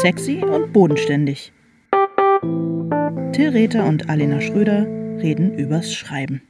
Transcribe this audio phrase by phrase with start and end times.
[0.00, 1.52] Sexy und bodenständig.
[3.32, 4.86] Till Rether und Alena Schröder
[5.20, 6.40] reden übers Schreiben.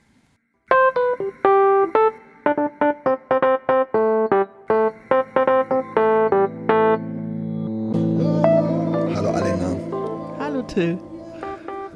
[9.14, 9.76] Hallo Alena.
[10.38, 10.98] Hallo Till.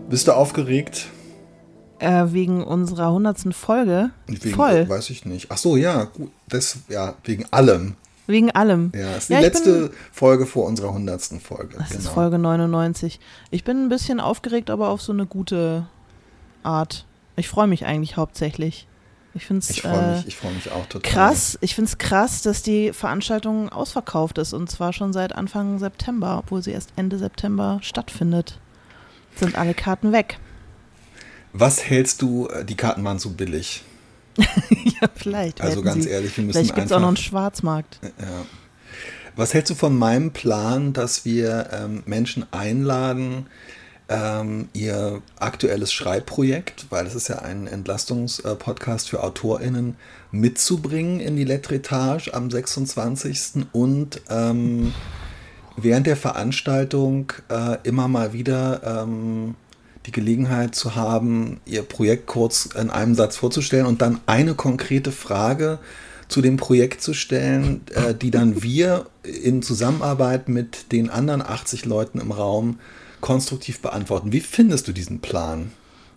[0.09, 1.09] Bist du aufgeregt?
[1.99, 4.11] Äh, wegen unserer hundertsten Folge.
[4.27, 4.89] Wegen, Voll.
[4.89, 5.49] Weiß ich nicht.
[5.51, 6.31] Ach so, ja, gut.
[6.49, 7.97] Das, ja, wegen allem.
[8.27, 8.93] Wegen allem.
[8.95, 11.77] Ja, ist die Ja, letzte bin- Folge vor unserer hundertsten Folge.
[11.79, 12.11] Das ist genau.
[12.11, 13.19] Folge 99.
[13.51, 15.87] Ich bin ein bisschen aufgeregt, aber auf so eine gute
[16.63, 17.05] Art.
[17.37, 18.87] Ich freue mich eigentlich hauptsächlich.
[19.35, 21.11] Ich finde es freue äh, mich, ich mich auch total.
[21.11, 21.59] krass.
[21.63, 26.39] Ich finde es krass, dass die Veranstaltung ausverkauft ist und zwar schon seit Anfang September,
[26.39, 28.59] obwohl sie erst Ende September stattfindet.
[29.37, 30.39] Sind alle Karten weg.
[31.55, 33.83] Was hältst du, äh, die Karten waren zu billig?
[35.01, 35.61] ja, vielleicht.
[35.61, 36.11] Also ganz sie.
[36.11, 36.97] ehrlich, wir müssen Vielleicht gibt es einfach.
[36.97, 37.99] auch noch einen Schwarzmarkt.
[38.03, 38.47] Ja.
[39.37, 43.47] Was hältst du von meinem Plan, dass wir ähm, Menschen einladen,
[44.09, 49.97] ähm, ihr aktuelles Schreibprojekt, weil es ist ja ein Entlastungspodcast für AutorInnen,
[50.31, 53.67] mitzubringen in die Letretage am 26.
[53.73, 54.93] und ähm,
[55.77, 59.55] während der Veranstaltung äh, immer mal wieder ähm,
[60.07, 65.13] die Gelegenheit zu haben, ihr Projekt kurz in einem Satz vorzustellen und dann eine konkrete
[65.13, 65.79] Frage
[66.29, 71.85] zu dem Projekt zu stellen, äh, die dann wir in Zusammenarbeit mit den anderen 80
[71.85, 72.79] Leuten im Raum
[73.21, 74.33] konstruktiv beantworten.
[74.33, 75.73] Wie findest du diesen Plan?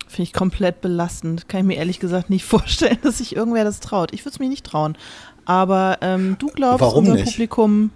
[0.07, 1.49] Finde ich komplett belastend.
[1.49, 4.13] Kann ich mir ehrlich gesagt nicht vorstellen, dass sich irgendwer das traut.
[4.13, 4.97] Ich würde es mir nicht trauen.
[5.45, 7.25] Aber ähm, du glaubst, Warum unser nicht?
[7.25, 7.91] Publikum.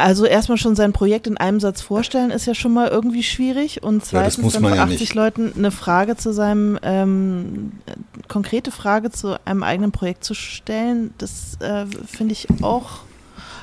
[0.00, 3.82] Also erstmal schon sein Projekt in einem Satz vorstellen, ist ja schon mal irgendwie schwierig.
[3.82, 5.14] Und zweitens muss dann ja 80 nicht.
[5.14, 7.92] Leuten eine Frage zu seinem, ähm, äh,
[8.28, 13.00] konkrete Frage zu einem eigenen Projekt zu stellen, das äh, finde ich auch,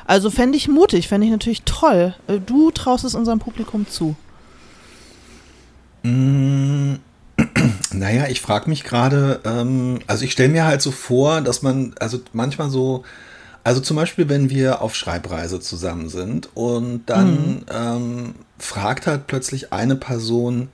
[0.05, 2.15] also fände ich mutig, fände ich natürlich toll.
[2.27, 4.15] Äh, Du traust es unserem Publikum zu.
[6.03, 6.95] Mm,
[7.93, 11.95] Naja, ich frage mich gerade, ähm, also ich stelle mir halt so vor, dass man,
[11.99, 13.03] also manchmal so,
[13.67, 19.73] also zum Beispiel, wenn wir auf Schreibreise zusammen sind und dann ähm, fragt halt plötzlich
[19.73, 20.69] eine Person,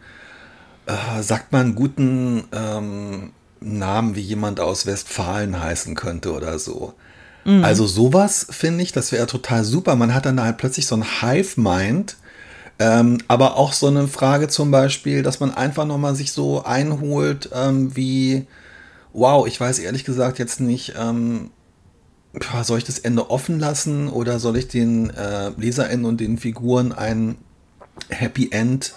[0.85, 6.93] äh, sagt man einen guten ähm, Namen, wie jemand aus Westfalen heißen könnte oder so.
[7.63, 9.95] Also sowas finde ich, das wäre total super.
[9.95, 12.17] Man hat dann halt plötzlich so ein Hive-Mind,
[12.77, 17.49] ähm, aber auch so eine Frage zum Beispiel, dass man einfach nochmal sich so einholt,
[17.55, 18.45] ähm, wie,
[19.13, 21.49] wow, ich weiß ehrlich gesagt jetzt nicht, ähm,
[22.63, 26.91] soll ich das Ende offen lassen oder soll ich den äh, LeserInnen und den Figuren
[26.91, 27.37] ein
[28.09, 28.93] Happy End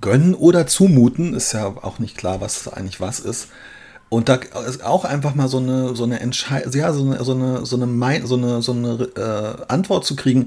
[0.00, 1.34] gönnen oder zumuten?
[1.34, 3.48] Ist ja auch nicht klar, was eigentlich was ist.
[4.08, 7.32] Und da ist auch einfach mal so eine, so eine Entscheidung, ja, so eine, so
[7.32, 10.46] eine, so eine, so eine, so eine äh, Antwort zu kriegen.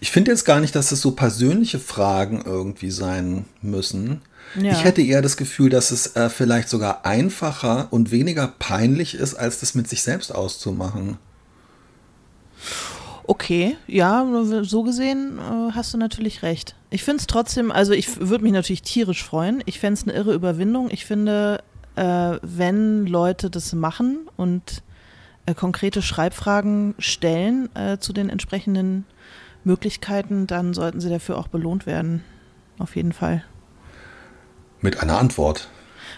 [0.00, 4.20] Ich finde jetzt gar nicht, dass es so persönliche Fragen irgendwie sein müssen.
[4.60, 4.72] Ja.
[4.72, 9.34] Ich hätte eher das Gefühl, dass es äh, vielleicht sogar einfacher und weniger peinlich ist,
[9.34, 11.18] als das mit sich selbst auszumachen.
[13.26, 14.26] Okay, ja,
[14.62, 16.76] so gesehen äh, hast du natürlich recht.
[16.90, 19.62] Ich finde es trotzdem, also ich würde mich natürlich tierisch freuen.
[19.64, 20.90] Ich fände es eine irre Überwindung.
[20.90, 21.62] Ich finde,
[21.96, 24.82] äh, wenn Leute das machen und
[25.46, 29.06] äh, konkrete Schreibfragen stellen äh, zu den entsprechenden
[29.64, 32.22] Möglichkeiten, dann sollten sie dafür auch belohnt werden.
[32.78, 33.42] Auf jeden Fall.
[34.82, 35.68] Mit einer Antwort.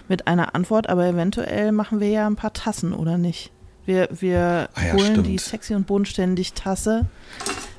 [0.09, 3.53] Mit einer Antwort, aber eventuell machen wir ja ein paar Tassen, oder nicht?
[3.87, 5.27] Wir, wir Ah ja, holen stimmt.
[5.27, 7.07] die sexy und bodenständig Tasse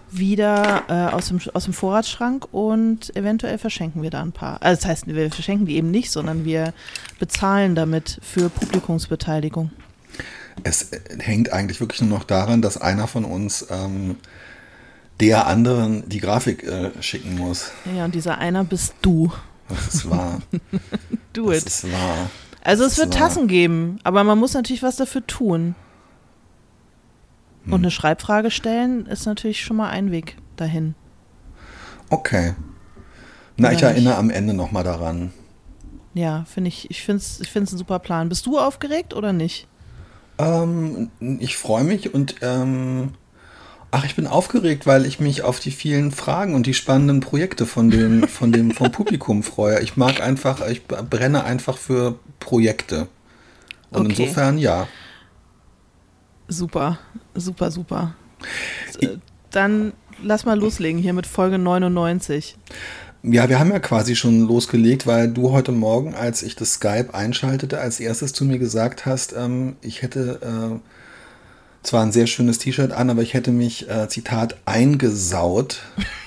[0.09, 4.61] wieder äh, aus, dem, aus dem Vorratsschrank und eventuell verschenken wir da ein paar.
[4.61, 6.73] Also das heißt, wir verschenken die eben nicht, sondern wir
[7.19, 9.71] bezahlen damit für Publikumsbeteiligung.
[10.63, 14.15] Es äh, hängt eigentlich wirklich nur noch daran, dass einer von uns ähm,
[15.19, 17.71] der anderen die Grafik äh, schicken muss.
[17.95, 19.31] Ja, und dieser einer bist du.
[19.67, 20.41] Das ist wahr.
[21.33, 21.67] Do das it.
[21.67, 22.29] ist wahr.
[22.63, 23.13] Also das es wird.
[23.13, 25.75] Tassen geben, aber man muss natürlich was dafür tun.
[27.67, 27.73] Hm.
[27.73, 30.95] Und eine Schreibfrage stellen ist natürlich schon mal ein Weg dahin.
[32.09, 32.55] Okay.
[33.57, 33.97] Na, ich Oder nicht?
[33.97, 35.31] erinnere am Ende nochmal daran.
[36.13, 38.29] Ja, finde ich, ich finde es ich find's ein super Plan.
[38.29, 39.67] Bist du aufgeregt oder nicht?
[40.39, 43.13] Ähm, ich freue mich und ähm,
[43.91, 47.65] ach, ich bin aufgeregt, weil ich mich auf die vielen Fragen und die spannenden Projekte
[47.65, 49.81] von dem, von dem vom Publikum freue.
[49.81, 53.07] Ich mag einfach, ich brenne einfach für Projekte.
[53.91, 54.21] Und Okay.
[54.23, 54.87] insofern ja.
[56.47, 56.99] Super,
[57.35, 58.15] super, super.
[59.01, 59.17] Äh,
[59.51, 62.57] Dann lass mal loslegen hier mit Folge 99.
[63.23, 67.13] Ja, wir haben ja quasi schon losgelegt, weil du heute Morgen, als ich das Skype
[67.13, 70.79] einschaltete, als erstes zu mir gesagt hast, ähm, ich hätte äh,
[71.83, 75.81] zwar ein sehr schönes T-Shirt an, aber ich hätte mich, äh, Zitat, eingesaut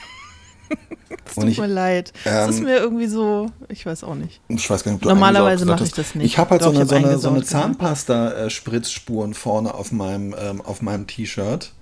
[1.27, 2.13] Es tut ich, mir leid.
[2.25, 4.41] Es ähm, ist mir irgendwie so, ich weiß auch nicht.
[4.49, 6.27] Ich weiß gar nicht, ob du Normalerweise mache ich das nicht.
[6.27, 10.61] Ich habe halt Doch, so eine, so eine, so eine Zahnpasta-Spritzspuren vorne auf meinem, ähm,
[10.61, 11.73] auf meinem T-Shirt.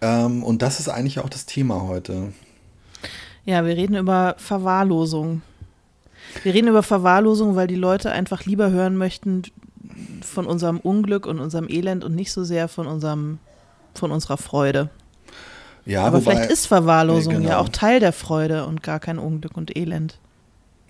[0.00, 2.32] Ähm, und das ist eigentlich auch das Thema heute.
[3.44, 5.42] Ja, wir reden über Verwahrlosung.
[6.42, 9.42] Wir reden über Verwahrlosung, weil die Leute einfach lieber hören möchten
[10.22, 13.38] von unserem Unglück und unserem Elend und nicht so sehr von unserem,
[13.94, 14.88] von unserer Freude.
[15.86, 17.50] Ja, aber wobei, vielleicht ist Verwahrlosung nee, genau.
[17.50, 20.18] ja auch Teil der Freude und gar kein Unglück und Elend.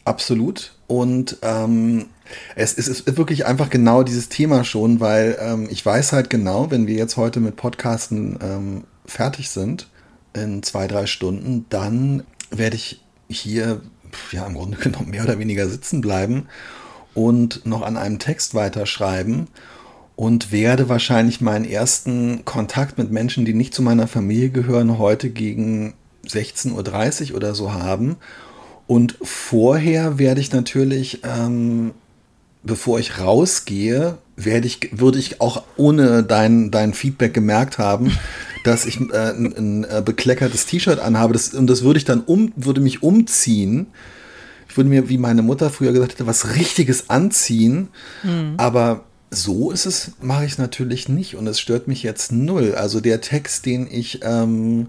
[0.04, 0.74] Absolut.
[0.86, 2.06] Und ähm,
[2.54, 6.70] es, es, ist wirklich einfach genau dieses Thema schon, weil ähm, ich weiß halt genau,
[6.70, 9.88] wenn wir jetzt heute mit Podcasten ähm, fertig sind,
[10.34, 13.80] in zwei, drei Stunden, dann werde ich hier
[14.30, 16.48] ja im Grunde genommen mehr oder weniger sitzen bleiben
[17.14, 19.48] und noch an einem Text weiterschreiben
[20.16, 25.30] und werde wahrscheinlich meinen ersten Kontakt mit Menschen, die nicht zu meiner Familie gehören, heute
[25.30, 25.94] gegen
[26.26, 28.16] 16.30 Uhr oder so haben.
[28.86, 31.92] Und vorher werde ich natürlich, ähm,
[32.62, 38.16] bevor ich rausgehe, werde ich, würde ich auch ohne dein, dein Feedback gemerkt haben,
[38.64, 41.32] dass ich äh, ein, ein äh, bekleckertes T-Shirt anhabe.
[41.32, 43.86] Das, und das würde ich dann um, würde mich umziehen.
[44.68, 47.88] Ich würde mir, wie meine Mutter früher gesagt hätte, was Richtiges anziehen.
[48.22, 48.54] Mhm.
[48.56, 52.74] Aber so ist es, mache ich es natürlich nicht und es stört mich jetzt null.
[52.74, 54.88] Also der Text, den ich ähm,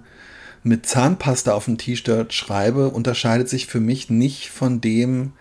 [0.64, 5.34] mit Zahnpasta auf dem T-Shirt schreibe, unterscheidet sich für mich nicht von dem,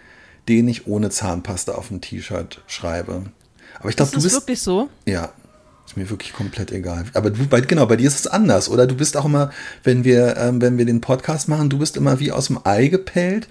[0.48, 3.24] den ich ohne Zahnpasta auf dem T-Shirt schreibe.
[3.80, 4.88] Aber ich glaube, du bist wirklich so.
[5.06, 5.32] Ja,
[5.86, 7.04] ist mir wirklich komplett egal.
[7.14, 8.86] Aber du, bei, genau, bei dir ist es anders, oder?
[8.86, 9.50] Du bist auch immer,
[9.82, 12.88] wenn wir, ähm, wenn wir den Podcast machen, du bist immer wie aus dem Ei
[12.88, 13.48] gepellt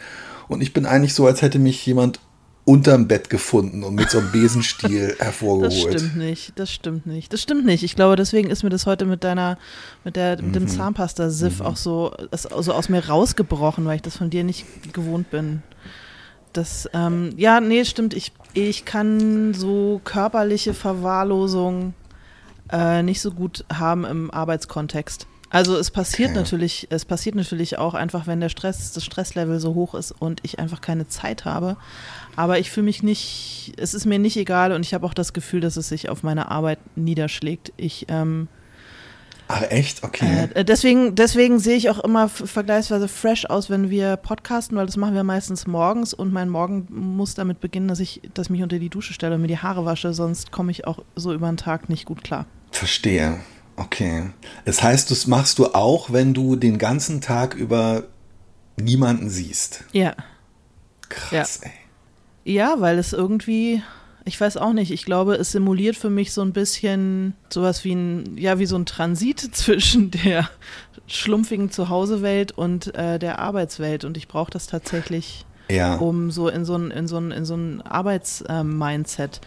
[0.47, 2.19] und ich bin eigentlich so, als hätte mich jemand
[2.65, 5.93] unterm Bett gefunden und mit so einem Besenstiel hervorgeholt.
[5.93, 7.33] Das stimmt nicht, das stimmt nicht.
[7.33, 7.83] Das stimmt nicht.
[7.83, 9.57] Ich glaube, deswegen ist mir das heute mit deiner,
[10.03, 10.67] mit der, mit dem mhm.
[10.69, 11.65] Zahnpasta-Siff mhm.
[11.65, 15.61] auch so, so aus mir rausgebrochen, weil ich das von dir nicht gewohnt bin.
[16.53, 18.13] Das, ähm, ja, nee, stimmt.
[18.13, 21.93] Ich, ich kann so körperliche Verwahrlosung
[22.71, 25.27] äh, nicht so gut haben im Arbeitskontext.
[25.53, 26.39] Also es passiert okay.
[26.39, 30.39] natürlich, es passiert natürlich auch einfach, wenn der Stress, das Stresslevel so hoch ist und
[30.41, 31.77] ich einfach keine Zeit habe.
[32.35, 35.33] Aber ich fühle mich nicht, es ist mir nicht egal und ich habe auch das
[35.33, 37.71] Gefühl, dass es sich auf meine Arbeit niederschlägt.
[37.77, 38.47] Ich ähm,
[39.47, 40.03] Ach echt?
[40.03, 40.49] Okay.
[40.53, 44.97] Äh, deswegen, deswegen sehe ich auch immer vergleichsweise fresh aus, wenn wir podcasten, weil das
[44.97, 48.63] machen wir meistens morgens und mein Morgen muss damit beginnen, dass ich, dass ich mich
[48.63, 51.47] unter die Dusche stelle und mir die Haare wasche, sonst komme ich auch so über
[51.47, 52.45] den Tag nicht gut klar.
[52.71, 53.39] Verstehe.
[53.75, 54.29] Okay.
[54.65, 58.03] Das heißt, das machst du auch, wenn du den ganzen Tag über
[58.77, 59.83] niemanden siehst.
[59.91, 60.15] Ja.
[61.09, 61.69] Krass, ja.
[61.69, 61.82] ey.
[62.43, 63.81] Ja, weil es irgendwie,
[64.25, 67.93] ich weiß auch nicht, ich glaube, es simuliert für mich so ein bisschen sowas wie
[67.93, 70.49] ein, ja, wie so ein Transit zwischen der
[71.07, 74.05] schlumpfigen Zuhausewelt und äh, der Arbeitswelt.
[74.05, 75.95] Und ich brauche das tatsächlich, ja.
[75.95, 79.41] um so in so ein, in so ein, in so ein Arbeitsmindset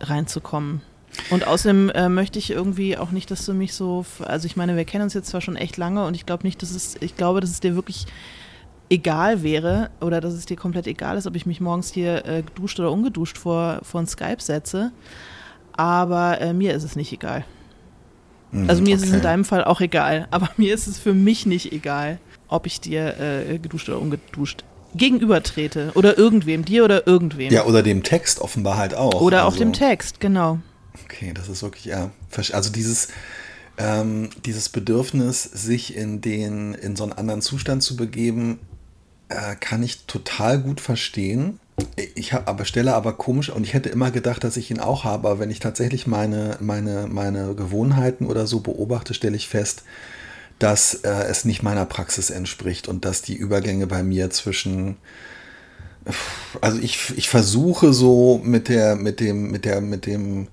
[0.00, 0.82] äh, reinzukommen.
[1.30, 4.76] Und außerdem äh, möchte ich irgendwie auch nicht, dass du mich so, also ich meine,
[4.76, 7.16] wir kennen uns jetzt zwar schon echt lange und ich glaube nicht, dass es, ich
[7.16, 8.06] glaube, dass es dir wirklich
[8.94, 12.42] egal wäre oder dass es dir komplett egal ist, ob ich mich morgens hier äh,
[12.42, 14.92] geduscht oder ungeduscht vor, vor ein Skype setze.
[15.72, 17.44] Aber äh, mir ist es nicht egal.
[18.52, 19.02] Mhm, also mir okay.
[19.02, 22.18] ist es in deinem Fall auch egal, aber mir ist es für mich nicht egal,
[22.48, 27.52] ob ich dir äh, geduscht oder ungeduscht gegenübertrete oder irgendwem, dir oder irgendwem.
[27.52, 29.20] Ja, oder dem Text offenbar halt auch.
[29.20, 29.56] Oder also.
[29.56, 30.60] auch dem Text, genau.
[31.04, 32.12] Okay, das ist wirklich, ja,
[32.52, 33.08] also dieses,
[33.76, 38.60] ähm, dieses Bedürfnis, sich in den, in so einen anderen Zustand zu begeben,
[39.34, 41.60] äh, kann ich total gut verstehen.
[42.14, 45.04] Ich habe aber stelle aber komisch und ich hätte immer gedacht, dass ich ihn auch
[45.04, 49.82] habe, aber wenn ich tatsächlich meine, meine, meine Gewohnheiten oder so beobachte, stelle ich fest,
[50.60, 54.96] dass äh, es nicht meiner Praxis entspricht und dass die Übergänge bei mir zwischen
[56.60, 60.48] also ich, ich versuche so mit der, mit dem, mit der, mit dem,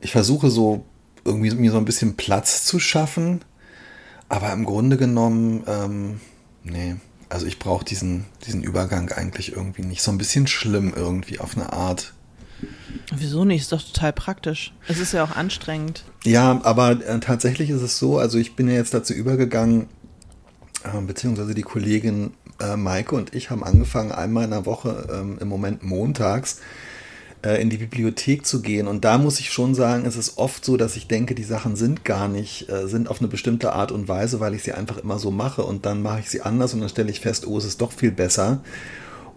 [0.00, 0.84] ich versuche so
[1.24, 3.40] irgendwie mir so ein bisschen Platz zu schaffen,
[4.28, 6.20] aber im Grunde genommen, ähm,
[6.62, 6.96] nee,
[7.28, 10.02] also ich brauche diesen, diesen Übergang eigentlich irgendwie nicht.
[10.02, 12.12] So ein bisschen schlimm irgendwie auf eine Art.
[13.14, 13.62] Wieso nicht?
[13.62, 14.72] Ist doch total praktisch.
[14.88, 16.04] Es ist ja auch anstrengend.
[16.24, 19.88] Ja, aber äh, tatsächlich ist es so, also ich bin ja jetzt dazu übergegangen,
[20.84, 25.38] äh, beziehungsweise die Kollegin äh, Maike und ich haben angefangen, einmal in der Woche, ähm,
[25.40, 26.60] im Moment montags,
[27.46, 28.88] äh, in die Bibliothek zu gehen.
[28.88, 31.76] Und da muss ich schon sagen, es ist oft so, dass ich denke, die Sachen
[31.76, 34.98] sind gar nicht, äh, sind auf eine bestimmte Art und Weise, weil ich sie einfach
[34.98, 35.62] immer so mache.
[35.62, 37.92] Und dann mache ich sie anders und dann stelle ich fest, oh, es ist doch
[37.92, 38.60] viel besser.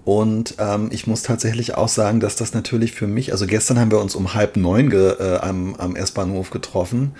[0.05, 3.91] Und ähm, ich muss tatsächlich auch sagen, dass das natürlich für mich, also gestern haben
[3.91, 7.11] wir uns um halb neun ge, äh, am, am S-Bahnhof getroffen.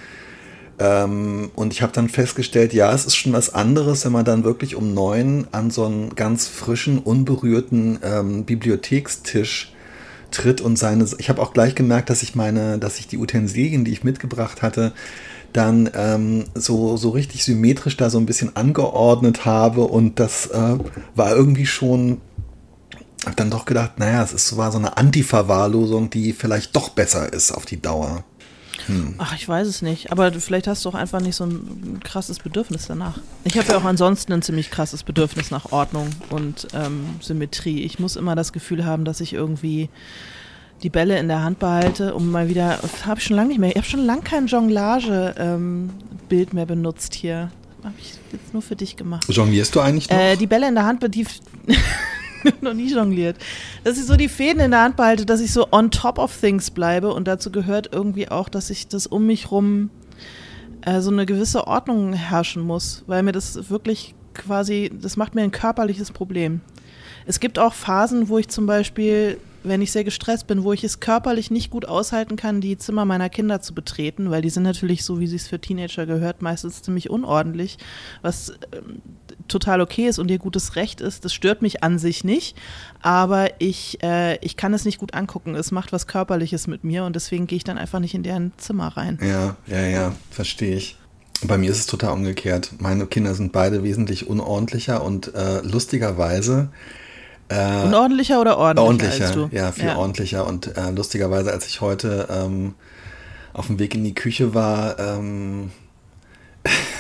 [0.80, 4.44] Ähm, und ich habe dann festgestellt, ja, es ist schon was anderes, wenn man dann
[4.44, 9.74] wirklich um neun an so einen ganz frischen, unberührten ähm, Bibliothekstisch
[10.32, 11.06] tritt und seine.
[11.18, 14.62] Ich habe auch gleich gemerkt, dass ich meine, dass ich die Utensilien, die ich mitgebracht
[14.62, 14.94] hatte,
[15.54, 20.78] dann ähm, so, so richtig symmetrisch da so ein bisschen angeordnet habe und das äh,
[21.16, 22.22] war irgendwie schon,
[23.26, 27.32] habe dann doch gedacht, naja, es ist, war so eine Anti-Verwahrlosung, die vielleicht doch besser
[27.34, 28.24] ist auf die Dauer.
[28.90, 29.16] Hm.
[29.20, 30.12] Ach, ich weiß es nicht.
[30.12, 33.20] Aber vielleicht hast du auch einfach nicht so ein krasses Bedürfnis danach.
[33.44, 37.84] Ich habe ja auch ansonsten ein ziemlich krasses Bedürfnis nach Ordnung und ähm, Symmetrie.
[37.84, 39.90] Ich muss immer das Gefühl haben, dass ich irgendwie
[40.84, 42.80] die Bälle in der Hand behalte, um mal wieder.
[43.06, 43.70] Habe ich schon lange nicht mehr.
[43.70, 47.52] Ich habe schon lange kein Jonglage-Bild ähm, mehr benutzt hier.
[47.84, 49.26] Habe ich jetzt nur für dich gemacht.
[49.30, 50.18] Jonglierst du eigentlich noch?
[50.18, 51.26] Äh, die Bälle in der Hand, die
[52.62, 53.38] noch nie jongliert.
[53.84, 56.36] Dass ich so die Fäden in der Hand behalte, dass ich so on top of
[56.38, 59.90] things bleibe und dazu gehört irgendwie auch, dass ich das um mich rum
[60.82, 65.42] äh, so eine gewisse Ordnung herrschen muss, weil mir das wirklich quasi, das macht mir
[65.42, 66.62] ein körperliches Problem.
[67.26, 70.84] Es gibt auch Phasen, wo ich zum Beispiel wenn ich sehr gestresst bin, wo ich
[70.84, 74.64] es körperlich nicht gut aushalten kann, die Zimmer meiner Kinder zu betreten, weil die sind
[74.64, 77.78] natürlich so, wie sie es für Teenager gehört, meistens ziemlich unordentlich,
[78.22, 79.02] was ähm,
[79.50, 81.26] total okay ist und ihr gutes Recht ist.
[81.26, 82.56] Das stört mich an sich nicht,
[83.02, 85.56] aber ich, äh, ich kann es nicht gut angucken.
[85.56, 88.54] Es macht was Körperliches mit mir und deswegen gehe ich dann einfach nicht in deren
[88.58, 89.20] Zimmer rein.
[89.22, 90.96] Ja, ja, ja, verstehe ich.
[91.46, 92.72] Bei mir ist es total umgekehrt.
[92.80, 96.70] Meine Kinder sind beide wesentlich unordentlicher und äh, lustigerweise
[97.50, 98.84] äh, Unordentlicher oder ordentlicher?
[98.84, 99.50] Ordentlicher, als du?
[99.52, 99.98] ja, viel ja.
[99.98, 100.48] ordentlicher.
[100.48, 102.76] Und äh, lustigerweise, als ich heute ähm,
[103.54, 105.72] auf dem Weg in die Küche war, ähm,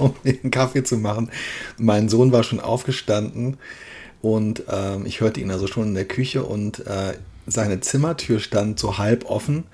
[0.00, 1.30] um den Kaffee zu machen,
[1.78, 3.56] mein Sohn war schon aufgestanden
[4.22, 7.14] und ähm, ich hörte ihn also schon in der Küche und äh,
[7.46, 9.64] seine Zimmertür stand so halb offen.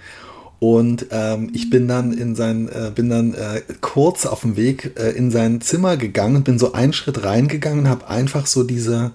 [0.59, 4.99] Und ähm, ich bin dann in sein, äh, bin dann äh, kurz auf dem Weg
[4.99, 9.13] äh, in sein Zimmer gegangen, bin so einen Schritt reingegangen und habe einfach so diese,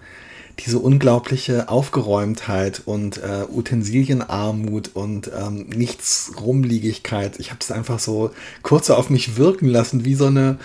[0.59, 7.39] diese unglaubliche Aufgeräumtheit und äh, Utensilienarmut und ähm, nichts Rumliegigkeit.
[7.39, 8.31] Ich habe das einfach so
[8.61, 10.59] kurz auf mich wirken lassen, wie so eine,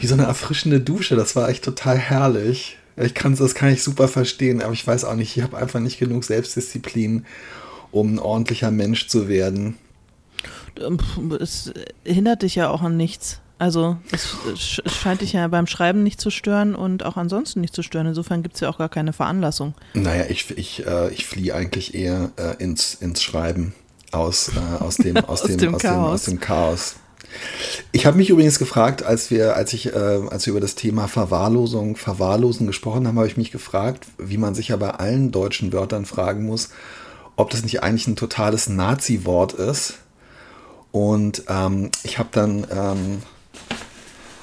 [0.00, 1.16] wie so eine erfrischende Dusche.
[1.16, 2.78] Das war echt total herrlich.
[2.96, 5.80] Ich kann das kann ich super verstehen, aber ich weiß auch nicht, ich habe einfach
[5.80, 7.26] nicht genug Selbstdisziplin,
[7.92, 9.76] um ein ordentlicher Mensch zu werden.
[11.40, 11.72] Es
[12.04, 13.40] hindert dich ja auch an nichts.
[13.58, 17.82] Also es, scheint dich ja beim Schreiben nicht zu stören und auch ansonsten nicht zu
[17.82, 18.06] stören.
[18.06, 19.74] Insofern gibt es ja auch gar keine Veranlassung.
[19.94, 23.74] Naja, ich, ich, äh, ich fliehe eigentlich eher äh, ins, ins Schreiben
[24.12, 26.96] aus, äh, aus, dem, aus, aus, dem, dem, aus, dem, aus dem Chaos.
[27.92, 29.98] Ich habe mich übrigens gefragt, als wir, als ich, äh,
[30.30, 34.54] als wir über das Thema Verwahrlosung, Verwahrlosen gesprochen haben, habe ich mich gefragt, wie man
[34.54, 36.70] sich ja bei allen deutschen Wörtern fragen muss,
[37.36, 39.94] ob das nicht eigentlich ein totales Nazi-Wort ist.
[40.92, 43.22] Und ähm, ich habe dann ähm,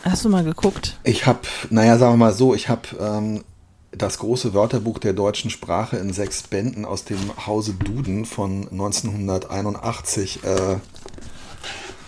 [0.03, 0.97] Hast du mal geguckt?
[1.03, 3.43] Ich habe, naja, sagen wir mal so, ich habe ähm,
[3.91, 10.43] das große Wörterbuch der deutschen Sprache in sechs Bänden aus dem Hause Duden von 1981,
[10.43, 10.77] äh,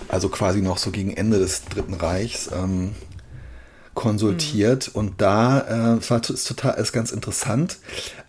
[0.10, 2.96] also quasi noch so gegen Ende des Dritten Reichs, ähm,
[3.94, 4.90] konsultiert.
[4.90, 5.00] Mhm.
[5.00, 7.78] Und da äh, war ist total ist ganz interessant.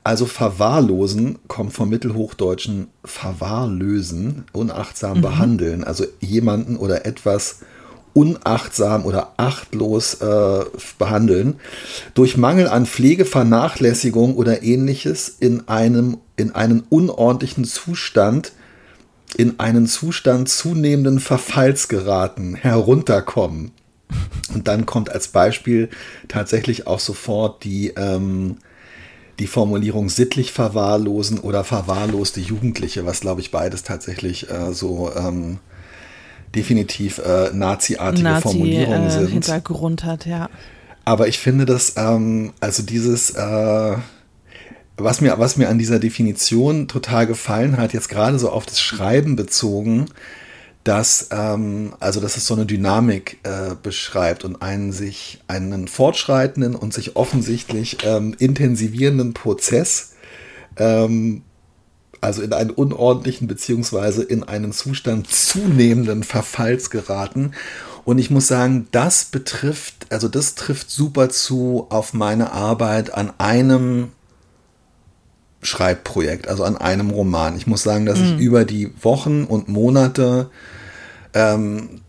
[0.05, 5.23] Also verwahrlosen kommt vom mittelhochdeutschen verwahrlösen, unachtsam mhm.
[5.23, 5.85] behandeln.
[5.85, 7.61] Also jemanden oder etwas
[8.17, 10.65] unachtsam oder achtlos äh,
[10.99, 11.61] behandeln,
[12.15, 18.53] durch Mangel an Pflege, Vernachlässigung oder ähnliches in einem in einen unordentlichen Zustand,
[19.37, 23.73] in einen Zustand zunehmenden Verfalls geraten, herunterkommen.
[24.55, 25.89] Und dann kommt als Beispiel
[26.29, 28.57] tatsächlich auch sofort die, ähm,
[29.39, 35.59] die Formulierung sittlich verwahrlosen oder verwahrloste Jugendliche, was glaube ich beides tatsächlich äh, so ähm,
[36.57, 39.29] definitiv äh, naziartige Nazi, Formulierungen äh, sind.
[39.29, 40.49] Hintergrund hat, ja.
[41.05, 43.97] Aber ich finde, dass ähm, also dieses, äh,
[44.97, 48.81] was mir, was mir an dieser Definition total gefallen hat, jetzt gerade so auf das
[48.81, 50.07] Schreiben bezogen,
[50.83, 56.75] dass ähm, also dass es so eine Dynamik äh, beschreibt und einen sich einen fortschreitenden
[56.77, 60.15] und sich offensichtlich ähm, intensivierenden Prozess
[60.77, 61.43] ähm,
[62.21, 67.53] also in einen unordentlichen beziehungsweise in einen Zustand zunehmenden Verfalls geraten.
[68.05, 73.33] Und ich muss sagen, das betrifft, also das trifft super zu auf meine Arbeit an
[73.39, 74.13] einem
[75.63, 77.57] Schreibprojekt, also an einem Roman.
[77.57, 78.25] Ich muss sagen, dass mhm.
[78.25, 80.51] ich über die Wochen und Monate
[81.35, 82.01] ähm,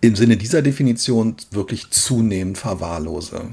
[0.00, 3.50] im Sinne dieser Definition wirklich zunehmend verwahrlose.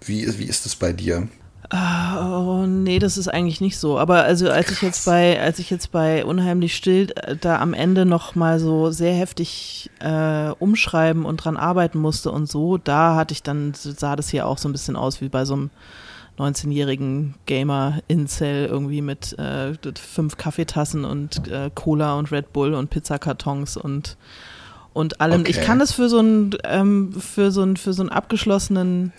[0.00, 1.28] Wie, wie ist es bei dir?
[1.70, 3.98] Oh, nee, das ist eigentlich nicht so.
[3.98, 4.76] Aber also als Krass.
[4.76, 8.58] ich jetzt bei, als ich jetzt bei Unheimlich still äh, da am Ende noch mal
[8.58, 13.74] so sehr heftig äh, umschreiben und dran arbeiten musste und so, da hatte ich dann,
[13.74, 15.70] sah das hier auch so ein bisschen aus wie bei so einem
[16.38, 23.76] 19-jährigen Gamer-Incel irgendwie mit äh, fünf Kaffeetassen und äh, Cola und Red Bull und Pizzakartons
[23.76, 24.16] und
[24.94, 25.42] und allem.
[25.42, 25.50] Okay.
[25.50, 29.12] Ich kann das für so einen ähm, für so einen für so einen abgeschlossenen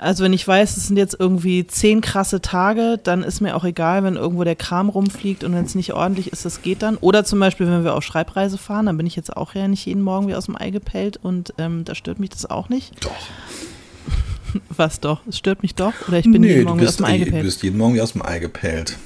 [0.00, 3.64] also wenn ich weiß, es sind jetzt irgendwie zehn krasse Tage, dann ist mir auch
[3.64, 6.96] egal, wenn irgendwo der Kram rumfliegt und wenn es nicht ordentlich ist, das geht dann.
[6.96, 9.86] Oder zum Beispiel, wenn wir auf Schreibreise fahren, dann bin ich jetzt auch ja nicht
[9.86, 12.92] jeden Morgen wie aus dem Ei gepellt und ähm, da stört mich das auch nicht.
[13.04, 13.10] Doch.
[14.76, 15.20] Was doch?
[15.26, 15.92] Es stört mich doch?
[16.08, 17.42] Oder ich bin nee, jeden Morgen bist, aus dem Ei gepellt?
[17.42, 18.96] Du bist jeden Morgen wie aus dem Ei gepellt.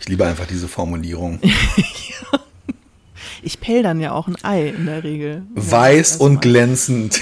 [0.00, 1.38] ich liebe einfach diese Formulierung.
[1.42, 2.40] ja.
[3.42, 5.42] Ich pell dann ja auch ein Ei in der Regel.
[5.54, 7.20] Weiß und glänzend.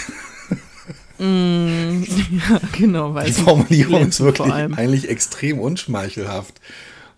[1.23, 2.03] Mm,
[2.51, 3.19] ja, genau.
[3.21, 6.61] Die Formulierung ist wirklich eigentlich extrem unschmeichelhaft.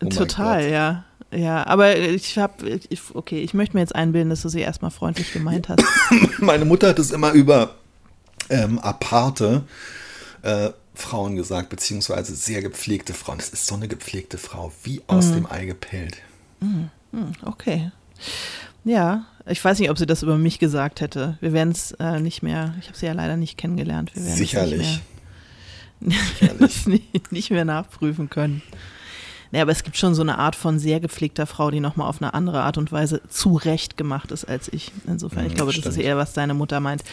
[0.04, 1.04] Oh Total, ja.
[1.32, 2.80] Ja, aber ich habe,
[3.14, 5.82] okay, ich möchte mir jetzt einbilden, dass du sie erstmal freundlich gemeint hast.
[6.38, 7.74] Meine Mutter hat es immer über
[8.50, 9.64] ähm, aparte
[10.42, 13.38] äh, Frauen gesagt, beziehungsweise sehr gepflegte Frauen.
[13.38, 15.32] Das ist so eine gepflegte Frau, wie aus mm.
[15.32, 16.18] dem Ei gepellt.
[16.60, 16.84] Mm,
[17.44, 17.90] okay.
[18.84, 21.36] Ja, ich weiß nicht, ob sie das über mich gesagt hätte.
[21.40, 24.14] Wir werden es äh, nicht mehr, ich habe sie ja leider nicht kennengelernt.
[24.14, 25.00] Wir werden Sicherlich.
[26.60, 28.62] Es nicht, nicht mehr nachprüfen können.
[29.52, 32.20] Nee, aber es gibt schon so eine Art von sehr gepflegter Frau, die nochmal auf
[32.20, 34.90] eine andere Art und Weise zurecht gemacht ist als ich.
[35.06, 37.04] Insofern, ich mhm, glaube, das ist eher, was deine Mutter meint.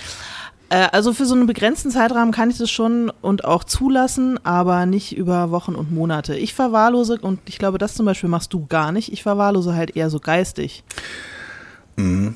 [0.70, 4.86] Äh, also für so einen begrenzten Zeitrahmen kann ich das schon und auch zulassen, aber
[4.86, 6.36] nicht über Wochen und Monate.
[6.36, 9.96] Ich verwahrlose, und ich glaube, das zum Beispiel machst du gar nicht, ich verwahrlose halt
[9.96, 10.84] eher so geistig.
[12.02, 12.36] Mhm.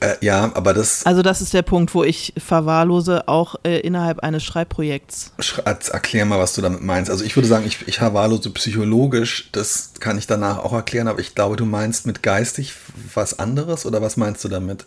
[0.00, 1.04] Äh, ja, aber das.
[1.04, 5.32] Also, das ist der Punkt, wo ich verwahrlose, auch äh, innerhalb eines Schreibprojekts.
[5.64, 7.10] Erklär mal, was du damit meinst.
[7.10, 11.20] Also, ich würde sagen, ich, ich verwahrlose psychologisch, das kann ich danach auch erklären, aber
[11.20, 12.74] ich glaube, du meinst mit geistig
[13.14, 14.86] was anderes oder was meinst du damit?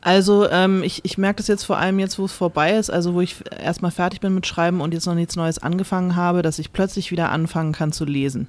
[0.00, 3.14] Also ähm, ich, ich merke das jetzt vor allem jetzt, wo es vorbei ist, also
[3.14, 6.58] wo ich erstmal fertig bin mit Schreiben und jetzt noch nichts Neues angefangen habe, dass
[6.58, 8.48] ich plötzlich wieder anfangen kann zu lesen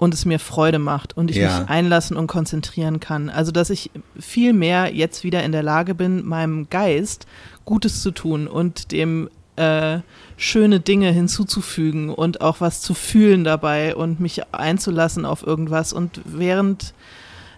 [0.00, 1.60] und es mir Freude macht und ich ja.
[1.60, 3.28] mich einlassen und konzentrieren kann.
[3.28, 7.26] Also, dass ich viel mehr jetzt wieder in der Lage bin, meinem Geist
[7.66, 9.98] Gutes zu tun und dem äh,
[10.38, 15.92] schöne Dinge hinzuzufügen und auch was zu fühlen dabei und mich einzulassen auf irgendwas.
[15.92, 16.94] Und während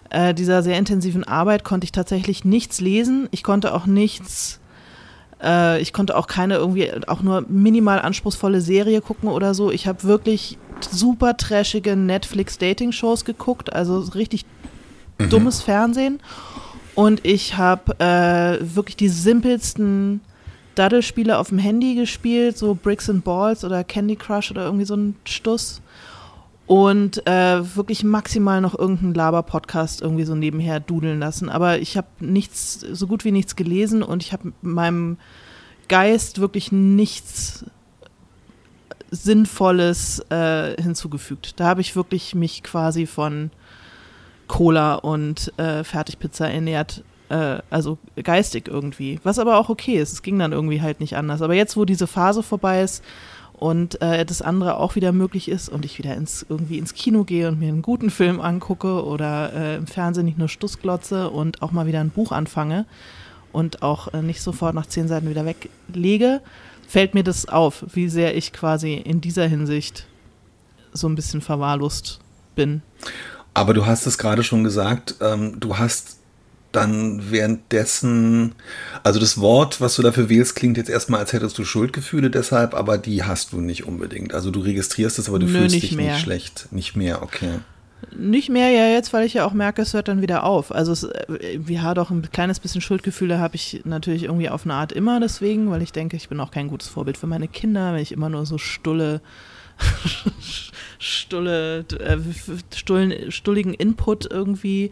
[0.09, 3.29] äh, dieser sehr intensiven Arbeit konnte ich tatsächlich nichts lesen.
[3.31, 4.59] Ich konnte auch nichts
[5.41, 9.71] äh, ich konnte auch keine irgendwie, auch nur minimal anspruchsvolle Serie gucken oder so.
[9.71, 10.57] Ich habe wirklich
[10.91, 14.45] super trashige Netflix-Dating-Shows geguckt, also richtig
[15.17, 15.29] mhm.
[15.29, 16.19] dummes Fernsehen.
[16.95, 20.21] Und ich habe äh, wirklich die simpelsten
[20.75, 24.95] Daddelspiele auf dem Handy gespielt, so Bricks and Balls oder Candy Crush oder irgendwie so
[24.95, 25.81] ein Stuss.
[26.65, 31.49] Und äh, wirklich maximal noch irgendeinen Laber-Podcast irgendwie so nebenher dudeln lassen.
[31.49, 35.17] Aber ich habe nichts, so gut wie nichts gelesen und ich habe meinem
[35.89, 37.65] Geist wirklich nichts
[39.13, 41.59] Sinnvolles äh, hinzugefügt.
[41.59, 43.51] Da habe ich wirklich mich quasi von
[44.47, 49.19] Cola und äh, Fertigpizza ernährt, äh, also geistig irgendwie.
[49.23, 50.13] Was aber auch okay ist.
[50.13, 51.41] Es ging dann irgendwie halt nicht anders.
[51.41, 53.03] Aber jetzt, wo diese Phase vorbei ist
[53.53, 57.23] und äh, das andere auch wieder möglich ist und ich wieder ins, irgendwie ins Kino
[57.23, 61.61] gehe und mir einen guten Film angucke oder äh, im Fernsehen nicht nur Stussglotze und
[61.61, 62.85] auch mal wieder ein Buch anfange
[63.51, 66.41] und auch äh, nicht sofort nach zehn Seiten wieder weglege,
[66.93, 70.05] fällt mir das auf, wie sehr ich quasi in dieser Hinsicht
[70.91, 72.19] so ein bisschen verwahrlost
[72.53, 72.83] bin.
[73.55, 76.17] Aber du hast es gerade schon gesagt, ähm, du hast
[76.71, 78.53] dann währenddessen,
[79.01, 82.75] also das Wort, was du dafür wählst, klingt jetzt erstmal, als hättest du Schuldgefühle deshalb,
[82.75, 84.35] aber die hast du nicht unbedingt.
[84.35, 86.13] Also du registrierst es, aber du Nö, fühlst dich mehr.
[86.13, 86.67] nicht schlecht.
[86.69, 87.59] Nicht mehr, okay.
[88.15, 90.73] Nicht mehr ja jetzt, weil ich ja auch merke, es hört dann wieder auf.
[90.73, 91.07] Also es,
[91.67, 95.69] ja, doch ein kleines bisschen Schuldgefühle habe ich natürlich irgendwie auf eine Art immer deswegen,
[95.71, 98.29] weil ich denke, ich bin auch kein gutes Vorbild für meine Kinder, wenn ich immer
[98.29, 99.21] nur so stulle,
[100.99, 102.17] stulle, äh,
[102.75, 104.91] stullen, stulligen Input irgendwie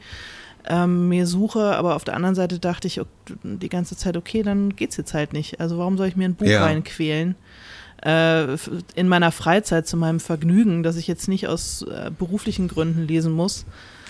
[0.68, 1.76] ähm, mir suche.
[1.76, 3.02] Aber auf der anderen Seite dachte ich
[3.44, 5.60] die ganze Zeit, okay, dann geht's jetzt halt nicht.
[5.60, 6.64] Also warum soll ich mir ein Buch ja.
[6.64, 7.36] reinquälen?
[8.02, 8.58] Äh,
[8.96, 13.32] in meiner Freizeit zu meinem Vergnügen, dass ich jetzt nicht aus äh, beruflichen Gründen lesen
[13.32, 13.66] muss.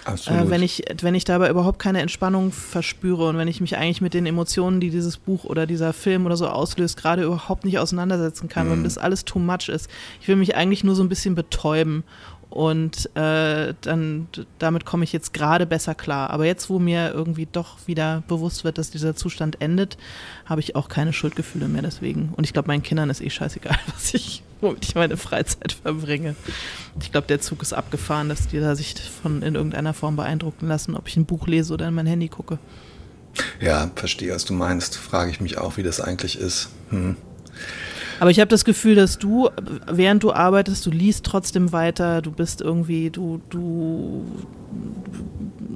[0.05, 4.01] Äh, wenn, ich, wenn ich dabei überhaupt keine Entspannung verspüre und wenn ich mich eigentlich
[4.01, 7.77] mit den Emotionen, die dieses Buch oder dieser Film oder so auslöst, gerade überhaupt nicht
[7.77, 8.71] auseinandersetzen kann, mhm.
[8.71, 9.89] weil das alles too much ist.
[10.19, 12.03] Ich will mich eigentlich nur so ein bisschen betäuben
[12.51, 14.27] und äh, dann
[14.59, 16.31] damit komme ich jetzt gerade besser klar.
[16.31, 19.97] Aber jetzt, wo mir irgendwie doch wieder bewusst wird, dass dieser Zustand endet,
[20.45, 22.33] habe ich auch keine Schuldgefühle mehr deswegen.
[22.35, 26.35] Und ich glaube, meinen Kindern ist eh scheißegal, was ich, womit ich meine Freizeit verbringe.
[26.99, 30.67] Ich glaube, der Zug ist abgefahren, dass die da sich von in irgendeiner Form beeindrucken
[30.67, 32.59] lassen, ob ich ein Buch lese oder in mein Handy gucke.
[33.61, 34.97] Ja, verstehe, was du meinst.
[34.97, 36.67] Frage ich mich auch, wie das eigentlich ist.
[36.89, 37.15] Hm.
[38.21, 39.49] Aber ich habe das Gefühl, dass du,
[39.91, 44.23] während du arbeitest, du liest trotzdem weiter, du bist irgendwie, du, du,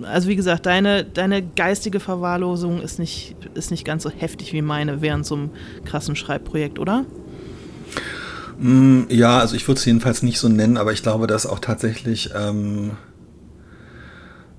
[0.04, 4.62] also wie gesagt, deine, deine geistige Verwahrlosung ist nicht, ist nicht ganz so heftig wie
[4.62, 5.50] meine während so einem
[5.86, 7.06] krassen Schreibprojekt, oder?
[8.60, 11.58] Mm, ja, also ich würde es jedenfalls nicht so nennen, aber ich glaube, dass auch
[11.58, 12.92] tatsächlich, ähm,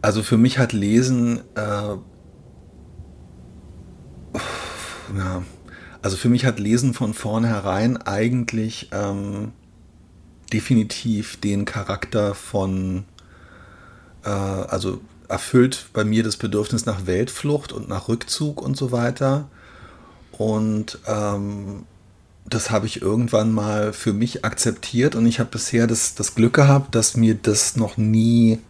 [0.03, 1.61] also für mich hat Lesen, äh,
[5.17, 5.43] ja,
[6.07, 9.51] also für mich hat Lesen von vornherein eigentlich ähm,
[10.53, 13.03] definitiv den Charakter von,
[14.25, 19.49] äh, also erfüllt bei mir das Bedürfnis nach Weltflucht und nach Rückzug und so weiter.
[20.31, 21.83] Und ähm,
[22.49, 26.55] das habe ich irgendwann mal für mich akzeptiert und ich habe bisher das, das Glück
[26.55, 28.61] gehabt, dass mir das noch nie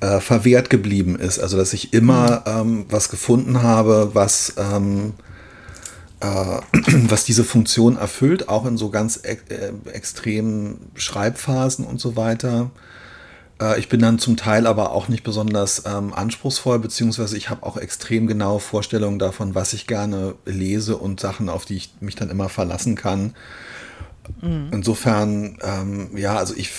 [0.00, 1.38] äh, verwehrt geblieben ist.
[1.38, 2.78] Also dass ich immer mhm.
[2.78, 5.22] ähm, was gefunden habe, was ähm, äh,
[7.08, 12.70] was diese Funktion erfüllt, auch in so ganz e äh, extremen Schreibphasen und so weiter.
[13.60, 17.64] Äh, ich bin dann zum Teil aber auch nicht besonders ähm, anspruchsvoll, beziehungsweise ich habe
[17.64, 22.14] auch extrem genaue Vorstellungen davon, was ich gerne lese und Sachen, auf die ich mich
[22.14, 23.34] dann immer verlassen kann.
[24.40, 24.68] Mhm.
[24.72, 26.70] Insofern, ähm, ja, also ich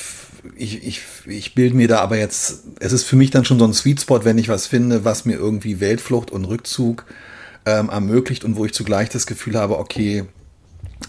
[0.56, 3.66] ich, ich, ich bilde mir da aber jetzt, es ist für mich dann schon so
[3.66, 7.06] ein Sweet Spot, wenn ich was finde, was mir irgendwie Weltflucht und Rückzug
[7.68, 10.24] ähm, ermöglicht und wo ich zugleich das Gefühl habe, okay,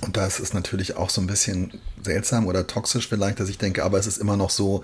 [0.01, 3.85] und das ist natürlich auch so ein bisschen seltsam oder toxisch vielleicht, dass ich denke,
[3.85, 4.83] aber es ist immer noch so,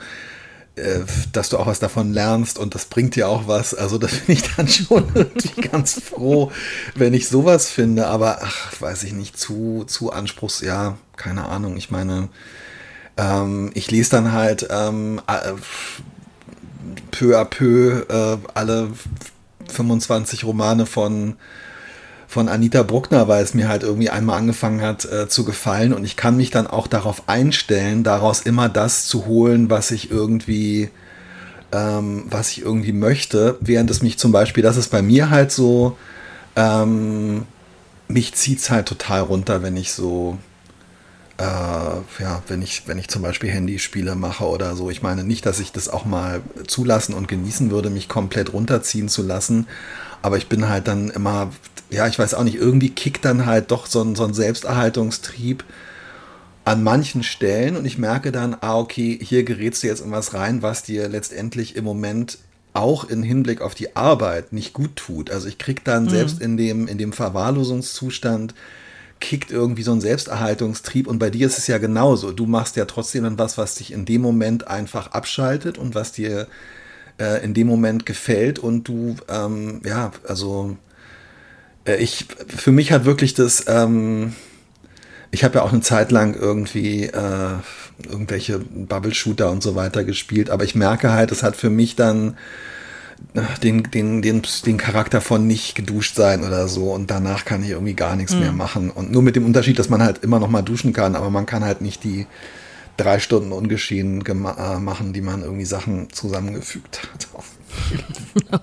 [0.76, 1.00] äh,
[1.32, 3.74] dass du auch was davon lernst und das bringt dir auch was.
[3.74, 6.52] Also das bin ich dann schon irgendwie ganz froh,
[6.94, 8.06] wenn ich sowas finde.
[8.06, 11.76] Aber ach, weiß ich nicht, zu, zu anspruchs, ja, keine Ahnung.
[11.76, 12.28] Ich meine,
[13.16, 15.54] ähm, ich lese dann halt ähm, äh,
[17.10, 18.92] peu à peu äh, alle
[19.68, 21.36] 25 Romane von
[22.34, 25.94] von Anita Bruckner, weil es mir halt irgendwie einmal angefangen hat äh, zu gefallen.
[25.94, 30.10] Und ich kann mich dann auch darauf einstellen, daraus immer das zu holen, was ich
[30.10, 30.90] irgendwie,
[31.70, 35.52] ähm, was ich irgendwie möchte, während es mich zum Beispiel, das ist bei mir halt
[35.52, 35.96] so,
[36.56, 37.44] ähm,
[38.08, 40.36] mich zieht es halt total runter, wenn ich so,
[41.38, 44.90] äh, ja, wenn ich, wenn ich zum Beispiel Handyspiele mache oder so.
[44.90, 49.08] Ich meine nicht, dass ich das auch mal zulassen und genießen würde, mich komplett runterziehen
[49.08, 49.68] zu lassen,
[50.20, 51.52] aber ich bin halt dann immer
[51.90, 55.64] ja, ich weiß auch nicht, irgendwie kickt dann halt doch so ein, so ein Selbsterhaltungstrieb
[56.64, 60.32] an manchen Stellen und ich merke dann, ah, okay, hier gerätst du jetzt in was
[60.34, 62.38] rein, was dir letztendlich im Moment
[62.72, 65.30] auch im Hinblick auf die Arbeit nicht gut tut.
[65.30, 66.10] Also ich krieg dann mhm.
[66.10, 68.54] selbst in dem, in dem Verwahrlosungszustand,
[69.20, 72.32] kickt irgendwie so ein Selbsterhaltungstrieb und bei dir ist es ja genauso.
[72.32, 76.12] Du machst ja trotzdem dann was, was dich in dem Moment einfach abschaltet und was
[76.12, 76.48] dir
[77.18, 80.76] äh, in dem Moment gefällt und du, ähm, ja, also
[81.86, 84.34] ich, für mich hat wirklich das, ähm,
[85.30, 87.56] ich habe ja auch eine Zeit lang irgendwie äh,
[88.08, 92.36] irgendwelche Bubble-Shooter und so weiter gespielt, aber ich merke halt, es hat für mich dann
[93.34, 97.62] äh, den, den, den, den Charakter von nicht geduscht sein oder so und danach kann
[97.62, 98.40] ich irgendwie gar nichts mhm.
[98.40, 98.90] mehr machen.
[98.90, 101.46] Und nur mit dem Unterschied, dass man halt immer noch mal duschen kann, aber man
[101.46, 102.26] kann halt nicht die
[102.96, 107.28] drei Stunden ungeschehen äh, machen, die man irgendwie Sachen zusammengefügt hat.
[107.32, 107.50] Auf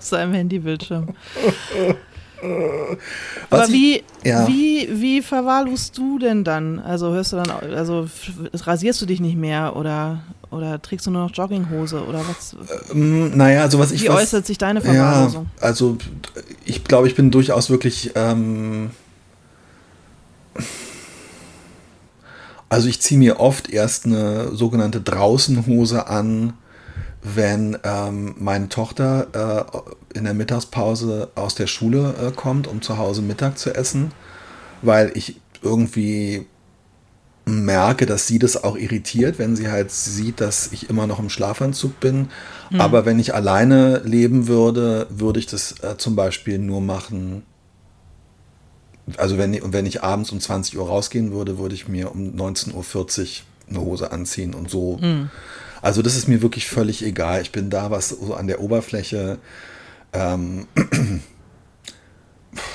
[0.02, 1.08] seinem Handybildschirm.
[3.50, 4.48] Aber wie, ja.
[4.48, 6.80] wie, wie verwahrlost du denn dann?
[6.80, 8.08] Also hörst du dann, also
[8.52, 12.56] rasierst du dich nicht mehr oder, oder trägst du nur noch Jogginghose oder was?
[12.92, 14.02] Ähm, naja, also was ich.
[14.02, 15.46] Wie was, äußert sich deine Verwahrlosung?
[15.56, 15.96] Ja, also
[16.64, 18.10] ich glaube, ich bin durchaus wirklich.
[18.14, 18.90] Ähm,
[22.68, 26.54] also ich ziehe mir oft erst eine sogenannte Draußenhose an,
[27.22, 29.68] wenn ähm, meine Tochter
[30.12, 34.10] äh, in der Mittagspause aus der Schule äh, kommt, um zu Hause Mittag zu essen,
[34.82, 36.46] weil ich irgendwie
[37.44, 41.30] merke, dass sie das auch irritiert, wenn sie halt sieht, dass ich immer noch im
[41.30, 42.28] Schlafanzug bin.
[42.70, 42.80] Mhm.
[42.80, 47.44] Aber wenn ich alleine leben würde, würde ich das äh, zum Beispiel nur machen.
[49.16, 52.34] Also wenn ich, wenn ich abends um 20 Uhr rausgehen würde, würde ich mir um
[52.34, 52.86] 19.40 Uhr
[53.68, 54.98] eine Hose anziehen und so.
[55.00, 55.30] Mhm
[55.82, 57.42] also das ist mir wirklich völlig egal.
[57.42, 59.38] Ich bin da, was so an der Oberfläche
[60.12, 60.66] ähm,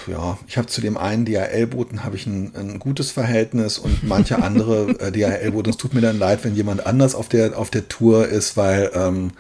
[0.08, 4.42] ja, ich habe zu dem einen DHL-Boten habe ich ein, ein, gutes Verhältnis und manche
[4.42, 7.88] andere äh, DHL-Boten, es tut mir dann leid, wenn jemand anders auf der, auf der
[7.88, 9.32] Tour ist, weil ähm,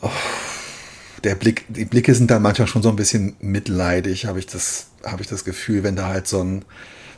[0.00, 0.10] oh,
[1.22, 4.86] der Blick, die Blicke sind dann manchmal schon so ein bisschen mitleidig, habe ich das,
[5.04, 6.64] habe ich das Gefühl, wenn da halt so ein,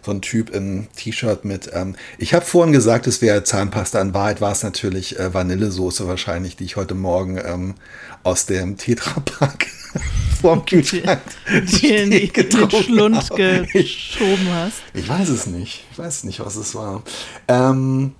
[0.04, 1.70] so ein Typ im T-Shirt mit.
[1.72, 4.00] Ähm, ich habe vorhin gesagt, es wäre Zahnpasta.
[4.00, 7.74] In Wahrheit war es natürlich äh, Vanillesoße wahrscheinlich, die ich heute Morgen ähm,
[8.22, 9.68] aus dem Tetrapack
[10.40, 13.30] vorm Kühlschrank die in die, den Schlund
[13.72, 14.82] geschoben hast.
[14.94, 15.84] Ich weiß es nicht.
[15.92, 17.02] Ich weiß nicht, was es war.
[17.48, 18.12] Ähm,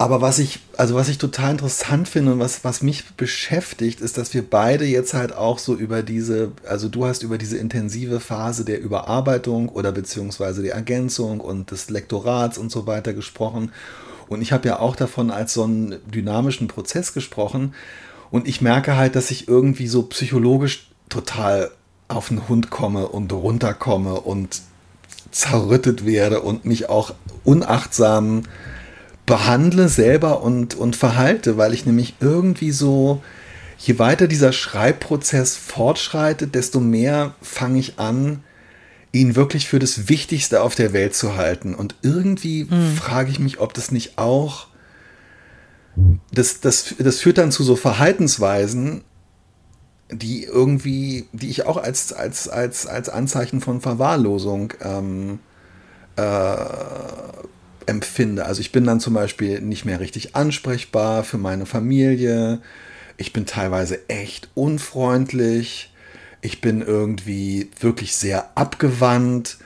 [0.00, 4.16] aber was ich, also was ich total interessant finde und was, was mich beschäftigt, ist,
[4.16, 8.20] dass wir beide jetzt halt auch so über diese, also du hast über diese intensive
[8.20, 13.72] Phase der Überarbeitung oder beziehungsweise der Ergänzung und des Lektorats und so weiter gesprochen.
[14.28, 17.74] Und ich habe ja auch davon als so einen dynamischen Prozess gesprochen.
[18.30, 21.72] Und ich merke halt, dass ich irgendwie so psychologisch total
[22.06, 24.62] auf den Hund komme und runterkomme und
[25.32, 28.44] zerrüttet werde und mich auch unachtsam
[29.28, 33.22] behandle selber und, und verhalte, weil ich nämlich irgendwie so,
[33.76, 38.42] je weiter dieser Schreibprozess fortschreitet, desto mehr fange ich an,
[39.12, 41.74] ihn wirklich für das Wichtigste auf der Welt zu halten.
[41.74, 42.96] Und irgendwie mhm.
[42.96, 44.68] frage ich mich, ob das nicht auch,
[46.32, 49.04] das, das, das führt dann zu so Verhaltensweisen,
[50.10, 55.40] die irgendwie, die ich auch als, als, als, als Anzeichen von Verwahrlosung ähm,
[56.16, 56.22] äh,
[57.88, 58.46] empfinde.
[58.46, 62.60] Also ich bin dann zum Beispiel nicht mehr richtig ansprechbar für meine Familie.
[63.16, 65.92] Ich bin teilweise echt unfreundlich.
[66.40, 69.58] Ich bin irgendwie wirklich sehr abgewandt.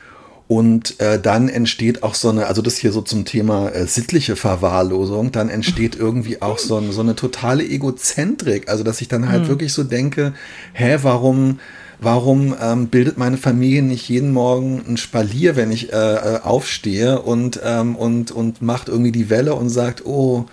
[0.48, 4.36] Und äh, dann entsteht auch so eine, also das hier so zum Thema äh, sittliche
[4.36, 8.68] Verwahrlosung, dann entsteht irgendwie auch so, eine, so eine totale Egozentrik.
[8.68, 9.48] Also dass ich dann halt mhm.
[9.48, 10.34] wirklich so denke,
[10.74, 11.58] hä, warum
[12.02, 17.22] warum ähm, bildet meine Familie nicht jeden Morgen ein Spalier, wenn ich äh, äh, aufstehe
[17.22, 20.46] und, ähm, und, und macht irgendwie die Welle und sagt, oh,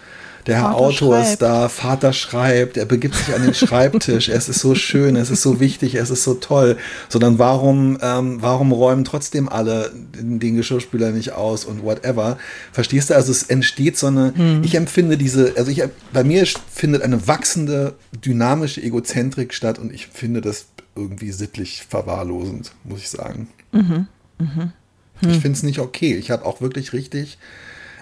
[0.48, 1.30] der Herr Autor schreibt.
[1.30, 5.30] ist da, Vater schreibt, er begibt sich an den Schreibtisch, es ist so schön, es
[5.30, 6.78] ist so wichtig, es ist so toll.
[7.08, 12.38] Sondern warum, ähm, warum räumen trotzdem alle den Geschirrspüler nicht aus und whatever?
[12.72, 13.16] Verstehst du?
[13.16, 14.64] Also es entsteht so eine, hm.
[14.64, 15.84] ich empfinde diese, also ich,
[16.14, 17.94] bei mir findet eine wachsende,
[18.26, 20.66] dynamische Egozentrik statt und ich finde das
[21.00, 23.48] irgendwie sittlich verwahrlosend, muss ich sagen.
[23.72, 24.08] Mhm.
[24.38, 24.74] Mhm.
[25.22, 25.30] Hm.
[25.30, 26.16] Ich finde es nicht okay.
[26.16, 27.38] Ich habe auch wirklich richtig,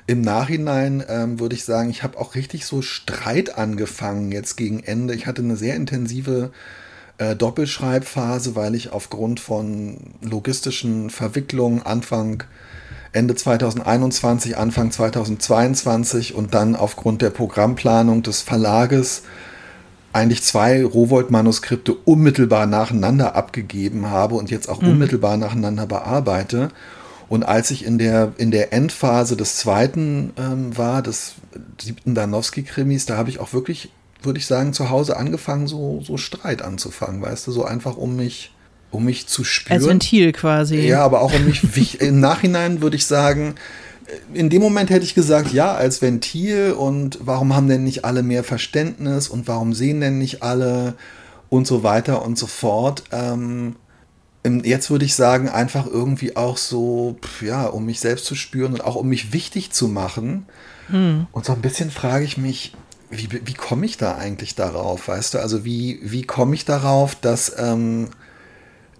[0.07, 4.79] im Nachhinein ähm, würde ich sagen, ich habe auch richtig so Streit angefangen jetzt gegen
[4.79, 5.13] Ende.
[5.13, 6.51] Ich hatte eine sehr intensive
[7.17, 12.43] äh, Doppelschreibphase, weil ich aufgrund von logistischen Verwicklungen Anfang
[13.11, 19.23] Ende 2021, Anfang 2022 und dann aufgrund der Programmplanung des Verlages
[20.17, 24.89] eigentlich zwei Rowold-Manuskripte unmittelbar nacheinander abgegeben habe und jetzt auch mhm.
[24.89, 26.69] unmittelbar nacheinander bearbeite.
[27.29, 31.35] Und als ich in der, in der Endphase des zweiten ähm, war, des
[31.79, 33.91] siebten Danowski-Krimis, da habe ich auch wirklich,
[34.23, 38.15] würde ich sagen, zu Hause angefangen, so, so Streit anzufangen, weißt du, so einfach um
[38.15, 38.53] mich,
[38.91, 39.77] um mich zu spüren.
[39.77, 40.77] Als Ventil quasi.
[40.77, 43.55] Ja, aber auch um mich, im Nachhinein würde ich sagen,
[44.33, 48.23] in dem Moment hätte ich gesagt, ja, als Ventil und warum haben denn nicht alle
[48.23, 50.95] mehr Verständnis und warum sehen denn nicht alle
[51.49, 53.03] und so weiter und so fort.
[53.11, 53.75] Ähm,
[54.63, 58.83] jetzt würde ich sagen, einfach irgendwie auch so, ja, um mich selbst zu spüren und
[58.83, 60.45] auch um mich wichtig zu machen.
[60.87, 61.27] Hm.
[61.31, 62.73] Und so ein bisschen frage ich mich,
[63.09, 65.39] wie, wie komme ich da eigentlich darauf, weißt du?
[65.39, 68.09] Also wie, wie komme ich darauf, dass ähm,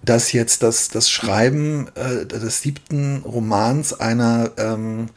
[0.02, 5.08] dass jetzt das, das Schreiben äh, des siebten Romans einer ähm,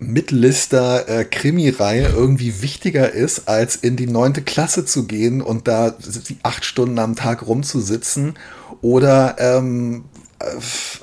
[0.00, 5.94] Mittellister äh, Krimireihe irgendwie wichtiger ist, als in die neunte Klasse zu gehen und da
[6.42, 8.34] acht Stunden am Tag rumzusitzen
[8.80, 10.04] oder ähm,
[10.38, 10.44] äh,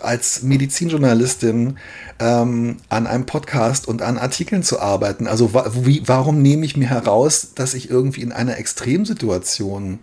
[0.02, 1.78] als Medizinjournalistin
[2.20, 5.28] ähm, an einem Podcast und an Artikeln zu arbeiten.
[5.28, 10.00] Also wa wie, warum nehme ich mir heraus, dass ich irgendwie in einer Extremsituation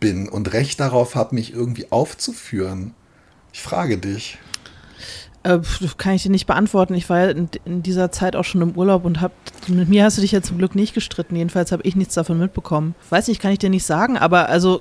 [0.00, 2.94] bin und Recht darauf habe, mich irgendwie aufzuführen?
[3.52, 4.38] Ich frage dich.
[5.42, 5.60] Äh,
[5.96, 6.94] kann ich dir nicht beantworten.
[6.94, 9.32] Ich war in, in, dieser Zeit auch schon im Urlaub und hab,
[9.68, 11.36] mit mir hast du dich ja zum Glück nicht gestritten.
[11.36, 12.96] Jedenfalls habe ich nichts davon mitbekommen.
[13.10, 14.80] Weiß nicht, kann ich dir nicht sagen, aber also.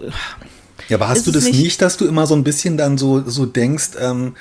[0.90, 3.30] Ja, aber hast du das nicht, nicht, dass du immer so ein bisschen dann so,
[3.30, 4.36] so denkst, ähm,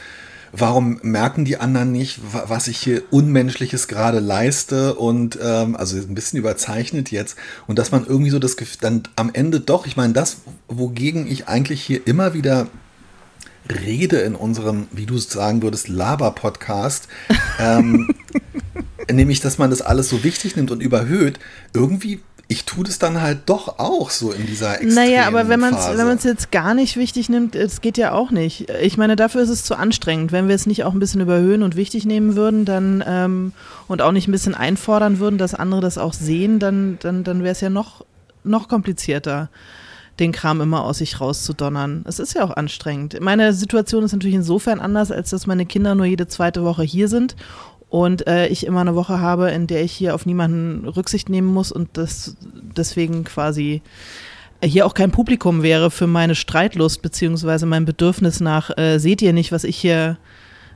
[0.56, 6.14] warum merken die anderen nicht, was ich hier Unmenschliches gerade leiste und ähm, also ein
[6.14, 7.36] bisschen überzeichnet jetzt
[7.66, 10.38] und dass man irgendwie so das Gefühl, dann am Ende doch, ich meine, das,
[10.68, 12.68] wogegen ich eigentlich hier immer wieder
[13.68, 17.08] rede in unserem, wie du sagen würdest, Laber-Podcast,
[17.58, 18.14] ähm,
[19.10, 21.38] nämlich, dass man das alles so wichtig nimmt und überhöht,
[21.72, 25.60] irgendwie ich tue das dann halt doch auch so in dieser extremen Naja, aber wenn
[25.60, 28.68] man es jetzt gar nicht wichtig nimmt, es geht ja auch nicht.
[28.82, 30.30] Ich meine, dafür ist es zu anstrengend.
[30.30, 33.52] Wenn wir es nicht auch ein bisschen überhöhen und wichtig nehmen würden, dann ähm,
[33.88, 37.42] und auch nicht ein bisschen einfordern würden, dass andere das auch sehen, dann, dann, dann
[37.42, 38.04] wäre es ja noch,
[38.44, 39.48] noch komplizierter,
[40.18, 42.04] den Kram immer aus sich rauszudonnern.
[42.06, 43.18] Es ist ja auch anstrengend.
[43.20, 47.08] Meine Situation ist natürlich insofern anders, als dass meine Kinder nur jede zweite Woche hier
[47.08, 47.34] sind
[47.94, 51.46] und äh, ich immer eine Woche habe, in der ich hier auf niemanden Rücksicht nehmen
[51.46, 52.34] muss und das
[52.76, 53.82] deswegen quasi
[54.64, 59.32] hier auch kein Publikum wäre für meine Streitlust beziehungsweise mein Bedürfnis nach, äh, seht ihr
[59.32, 60.18] nicht, was ich hier,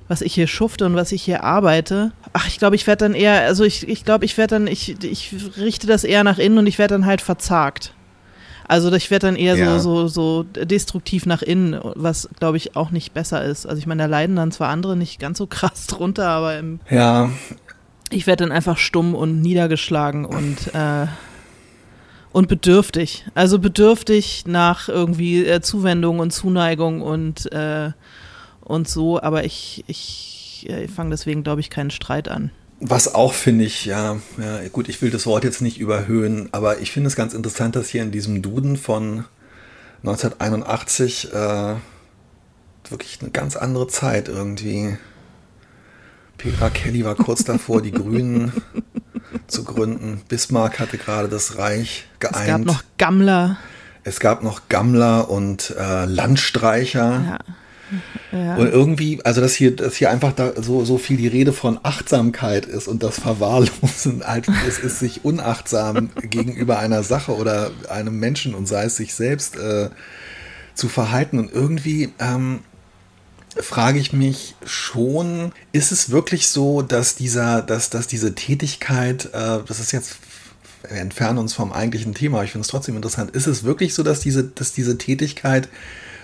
[0.07, 2.13] was ich hier schufte und was ich hier arbeite.
[2.35, 5.03] Ach, ich glaube, ich werde dann eher, also ich, ich glaube, ich werde dann, ich,
[5.03, 7.95] ich richte das eher nach innen und ich werde dann halt verzagt.
[8.69, 9.79] Also ich werde dann eher Ja.
[9.79, 13.67] so, so, so destruktiv nach innen, was glaube ich auch nicht besser ist.
[13.67, 16.81] Also ich meine, da leiden dann zwar andere nicht ganz so krass drunter, aber im,
[16.91, 17.31] ja,
[18.11, 21.07] ich werde dann einfach stumm und niedergeschlagen und äh,
[22.31, 23.25] und bedürftig.
[23.35, 27.91] Also bedürftig nach irgendwie äh, Zuwendung und Zuneigung und äh,
[28.61, 29.21] und so.
[29.21, 32.51] Aber ich ich, äh, fange deswegen glaube ich keinen Streit an.
[32.81, 36.79] Was auch finde ich, ja, ja, gut, ich will das Wort jetzt nicht überhöhen, aber
[36.79, 39.25] ich finde es ganz interessant, dass hier in diesem Duden von
[40.05, 41.75] 1981 äh,
[42.89, 44.97] wirklich eine ganz andere Zeit irgendwie.
[46.37, 48.53] Petra Kelly war kurz davor, die Grünen
[49.49, 50.23] zu gründen.
[50.29, 52.37] Bismarck hatte gerade das Reich geeint.
[52.37, 53.57] Es gab noch Gammler.
[54.05, 57.25] es gab noch Gammler und äh, Landstreicher.
[57.27, 57.39] Ja.
[58.33, 58.57] Ja.
[58.57, 61.79] Und irgendwie, also dass hier, dass hier einfach da so, so viel die Rede von
[61.83, 68.19] Achtsamkeit ist und das Verwahrlosen halt, es ist sich unachtsam gegenüber einer Sache oder einem
[68.19, 69.91] Menschen und sei es sich selbst äh,
[70.75, 71.39] zu verhalten.
[71.39, 72.61] Und irgendwie ähm,
[73.57, 79.61] frage ich mich schon, ist es wirklich so, dass dieser, dass, dass diese Tätigkeit, äh,
[79.67, 80.17] das ist jetzt,
[80.89, 83.95] wir entfernen uns vom eigentlichen Thema, aber ich finde es trotzdem interessant, ist es wirklich
[83.95, 85.69] so, dass diese, dass diese Tätigkeit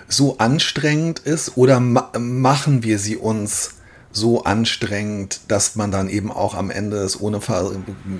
[0.07, 3.71] so anstrengend ist oder ma machen wir sie uns
[4.11, 7.71] so anstrengend, dass man dann eben auch am Ende es ohne ver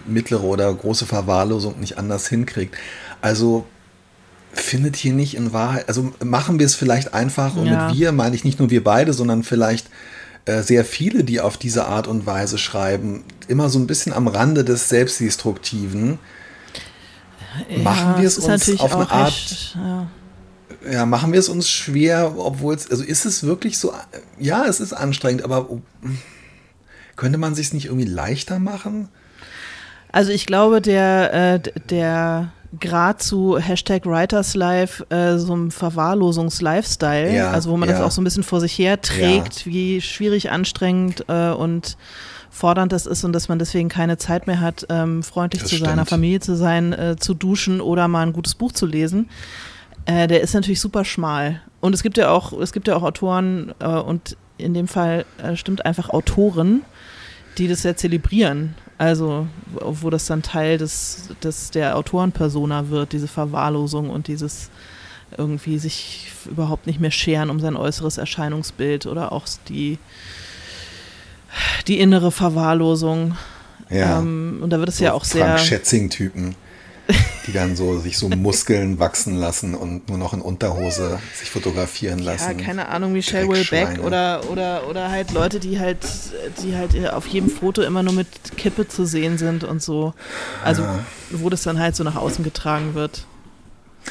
[0.05, 2.75] mittlere oder große Verwahrlosung nicht anders hinkriegt?
[3.21, 3.65] Also
[4.51, 7.87] findet hier nicht in Wahrheit, also machen wir es vielleicht einfach und Ja.
[7.87, 9.87] mit wir meine ich nicht nur wir beide, sondern vielleicht
[10.45, 14.27] äh, sehr viele, die auf diese Art und Weise schreiben, immer so ein bisschen am
[14.27, 16.19] Rande des Selbstdestruktiven.
[17.83, 20.07] machen wir es uns auf eine Art echt, ja.
[20.89, 23.93] Ja, machen wir es uns schwer, obwohl es, also ist es wirklich so,
[24.39, 25.67] ja, es ist anstrengend, aber
[27.15, 29.09] könnte man sich es nicht irgendwie leichter machen?
[30.11, 37.33] Also ich glaube, der, äh, der Grad zu Hashtag Writers Life, äh, so einem Verwahrlosungs-Lifestyle,
[37.33, 38.05] Ja, also wo man das ja.
[38.05, 41.97] auch so ein bisschen vor sich her trägt, wie schwierig, anstrengend äh, und
[42.49, 45.77] fordernd das ist und dass man deswegen keine Zeit mehr hat, ähm, freundlich Das zu
[45.77, 46.09] seiner stimmt.
[46.09, 49.29] Familie zu sein, äh, zu duschen oder mal ein gutes Buch zu lesen.
[50.05, 51.61] Äh, der ist natürlich super schmal.
[51.81, 55.25] Und es gibt ja auch, es gibt ja auch Autoren äh, und in dem Fall
[55.43, 56.83] äh, stimmt einfach Autoren,
[57.57, 58.75] die das sehr zelebrieren.
[58.97, 64.69] Also, wo das dann Teil des, des der Autorenpersona wird, diese Verwahrlosung und dieses
[65.37, 69.97] irgendwie sich überhaupt nicht mehr scheren um sein äußeres Erscheinungsbild oder auch die,
[71.87, 73.35] die innere Verwahrlosung.
[73.89, 74.19] Ja.
[74.19, 75.45] Ähm, und da wird es so ja auch sehr.
[75.45, 76.55] Frank Schätzing-Typen,
[77.47, 82.19] die dann so sich so Muskeln wachsen lassen und nur noch in Unterhose sich fotografieren
[82.19, 82.57] Ja, lassen.
[82.57, 84.01] keine Ahnung, Michelle Will Beck Dreckschweine.
[84.01, 85.99] oder, oder, oder halt Leute, die halt,
[86.63, 90.13] die halt auf jedem Foto immer nur mit Kippe zu sehen sind und so.
[90.63, 90.83] Also,
[91.31, 93.25] wo das dann halt so nach außen getragen wird.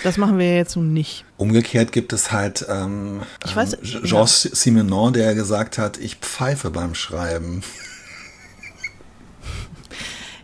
[0.02, 1.24] Das machen wir jetzt nun nicht.
[1.37, 6.70] Umgekehrt gibt es halt ähm, Ich weiß- ähm, Georges Simenon, der gesagt hat, ich pfeife
[6.70, 7.62] beim Schreiben.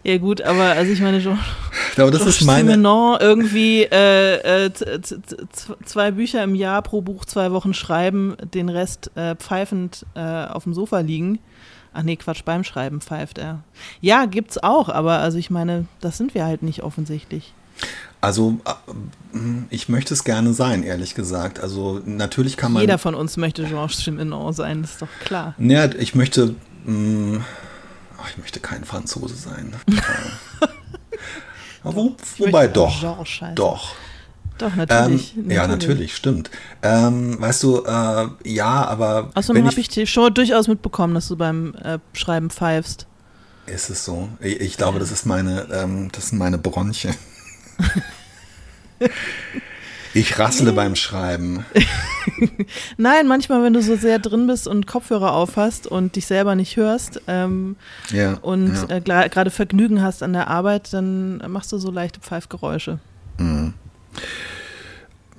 [0.03, 1.39] Ja gut, aber also ich meine schon,
[1.95, 2.73] glaube, das ist meine.
[2.73, 4.71] Simenon irgendwie äh, äh,
[5.85, 10.65] zwei Bücher im Jahr pro Buch, zwei Wochen schreiben, den Rest äh, pfeifend äh, auf
[10.65, 11.39] dem Sofa liegen.
[11.93, 13.65] Ach nee, Quatsch, beim Schreiben pfeift er.
[14.01, 17.53] Ja, gibt's auch, aber also ich meine, das sind wir halt nicht offensichtlich.
[18.21, 19.39] Also, äh,
[19.71, 21.61] ich möchte es gerne sein, ehrlich gesagt.
[21.61, 22.83] Also, natürlich kann man.
[22.83, 25.55] Jeder von uns möchte Georges Simenon sein, das ist doch klar.
[25.59, 26.55] Naja, ich möchte.
[26.85, 27.45] Mh, ach,
[28.29, 29.73] ich möchte kein Franzose sein.
[29.87, 30.67] Äh,
[31.83, 33.01] Wo, Ich wobei doch.
[33.55, 33.95] Doch.
[34.59, 35.35] Doch, Ähm, natürlich.
[35.49, 36.51] ja, natürlich, stimmt.
[36.83, 41.37] Ähm, weißt du, äh, ja, aber Außerdem habe ich dir schon durchaus mitbekommen, dass du
[41.37, 43.07] beim äh, Schreiben pfeifst.
[43.65, 44.29] ist es so.
[44.41, 47.15] Ich, ich glaube, das ist meine, ähm, das sind meine Bronchien.
[50.13, 51.65] Ich rassle beim Schreiben.
[52.97, 56.77] Nein, manchmal, wenn du so sehr drin bist und Kopfhörer aufhast und dich selber nicht
[56.77, 57.77] hörst ähm,
[58.11, 58.97] ja, und ja.
[58.97, 62.99] äh, gerade Vergnügen hast an der Arbeit, dann machst du so leichte Pfeifgeräusche.
[63.39, 63.75] Mhm.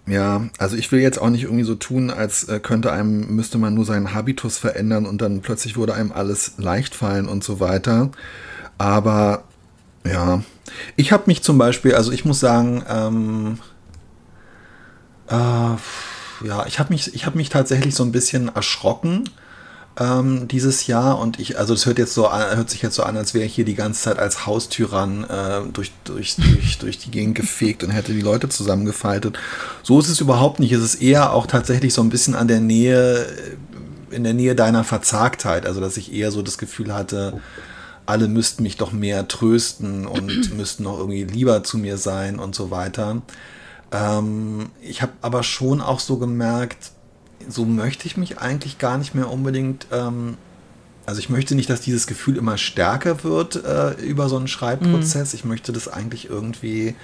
[0.07, 3.57] Ja, also ich will jetzt auch nicht irgendwie so tun, als äh, könnte einem, müsste
[3.57, 7.59] man nur seinen Habitus verändern und dann plötzlich würde einem alles leicht fallen und so
[7.59, 8.09] weiter.
[8.77, 9.43] Aber
[10.05, 10.43] ja,
[10.95, 13.59] ich habe mich zum Beispiel, also ich muss sagen, ähm,
[15.31, 19.29] äh, ja, ich habe mich, ich habe mich tatsächlich so ein bisschen erschrocken
[19.99, 23.03] ähm, dieses Jahr und ich, also das hört jetzt so an, hört sich jetzt so
[23.03, 26.97] an, als wäre ich hier die ganze Zeit als Haustyrann äh, durch, durch, durch, durch
[26.97, 29.37] die Gegend gefegt und hätte die Leute zusammengefaltet.
[29.83, 30.71] So ist es überhaupt nicht.
[30.71, 34.55] Es ist eher auch tatsächlich so ein bisschen an der Nähe, äh, in der Nähe
[34.55, 35.65] deiner Verzagtheit.
[35.65, 37.39] Also dass ich eher so das Gefühl hatte,
[38.05, 42.55] alle müssten mich doch mehr trösten und müssten noch irgendwie lieber zu mir sein und
[42.55, 43.21] so weiter.
[43.91, 46.91] Ähm, ich habe aber schon auch so gemerkt,
[47.47, 49.87] so möchte ich mich eigentlich gar nicht mehr unbedingt.
[49.91, 50.37] Ähm,
[51.05, 55.33] also ich möchte nicht, dass dieses Gefühl immer stärker wird äh, über so einen Schreibprozess.
[55.33, 55.37] Mhm.
[55.37, 56.95] Ich möchte das eigentlich irgendwie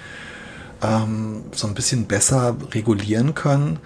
[0.82, 3.78] ähm, so ein bisschen besser regulieren können.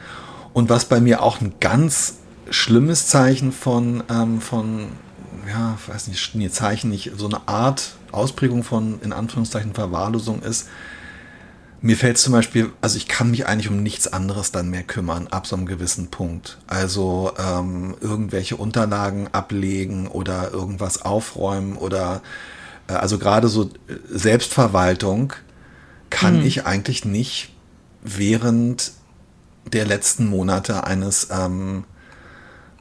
[0.52, 2.18] Und was bei mir auch ein ganz
[2.50, 4.88] schlimmes Zeichen von, ähm, von
[5.48, 10.68] ja, weiß nicht, nee, Zeichen nicht, so eine Art Ausprägung von, in Anführungszeichen, Verwahrlosung ist,
[11.82, 15.26] mir fällt zum Beispiel, also ich kann mich eigentlich um nichts anderes dann mehr kümmern,
[15.26, 16.58] ab so einem gewissen Punkt.
[16.68, 22.22] Also ähm, irgendwelche Unterlagen ablegen oder irgendwas aufräumen oder
[22.86, 25.32] äh, also gerade so äh, Selbstverwaltung
[26.08, 26.46] kann hm.
[26.46, 27.52] ich eigentlich nicht
[28.00, 28.92] während
[29.72, 31.84] der letzten Monate eines ähm,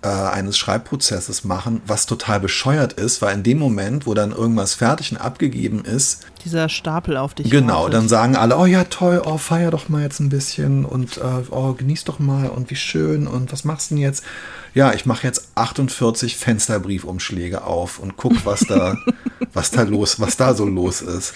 [0.03, 4.73] äh, eines Schreibprozesses machen, was total bescheuert ist, weil in dem Moment, wo dann irgendwas
[4.73, 7.51] fertig und abgegeben ist, dieser Stapel auf dich.
[7.51, 7.93] Genau, wartet.
[7.93, 11.43] dann sagen alle, oh ja, toll, oh, feier doch mal jetzt ein bisschen und äh,
[11.51, 14.23] oh, genieß doch mal und wie schön und was machst du denn jetzt?
[14.73, 18.95] Ja, ich mache jetzt 48 Fensterbriefumschläge auf und guck, was da,
[19.53, 21.33] was da los, was da so los ist.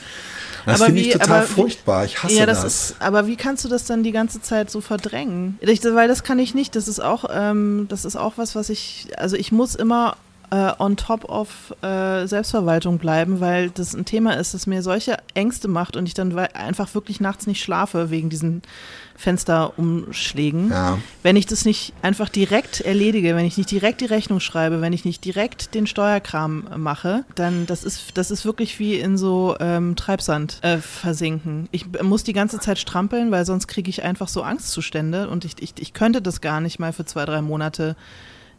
[0.66, 2.06] Das finde ich total aber, furchtbar.
[2.06, 2.62] Ich hasse ja, das.
[2.62, 2.92] das.
[2.92, 5.60] Ist, aber wie kannst du das dann die ganze Zeit so verdrängen?
[5.62, 6.76] Ich, weil das kann ich nicht.
[6.76, 10.18] Das ist auch, ähm, das ist auch was, was ich, also ich muss immer
[10.52, 15.18] äh, on top of äh, Selbstverwaltung bleiben, weil das ein Thema ist, das mir solche
[15.34, 18.62] Ängste macht und ich dann einfach wirklich nachts nicht schlafe wegen diesen
[19.16, 20.70] Fensterumschlägen.
[20.70, 21.00] Ja.
[21.24, 24.94] Wenn ich das nicht einfach direkt erledige, wenn ich nicht direkt die Rechnung schreibe, wenn
[24.94, 29.56] ich nicht direkt den Steuerkram mache, dann das ist das ist wirklich wie in so
[29.60, 31.70] ähm, Treibsand äh, versinken.
[31.72, 35.56] Ich muss die ganze Zeit strampeln, weil sonst kriege ich einfach so Angstzustände und ich,
[35.60, 37.96] ich, ich könnte das gar nicht mal für zwei, drei Monate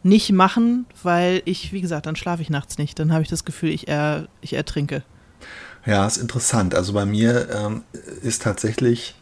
[0.03, 2.97] nicht machen, weil ich, wie gesagt, dann schlafe ich nachts nicht.
[2.99, 5.03] Dann habe ich das Gefühl, ich, er, ich ertrinke.
[5.85, 6.75] Ja, ist interessant.
[6.75, 7.83] Also bei mir ähm,
[8.21, 9.15] ist tatsächlich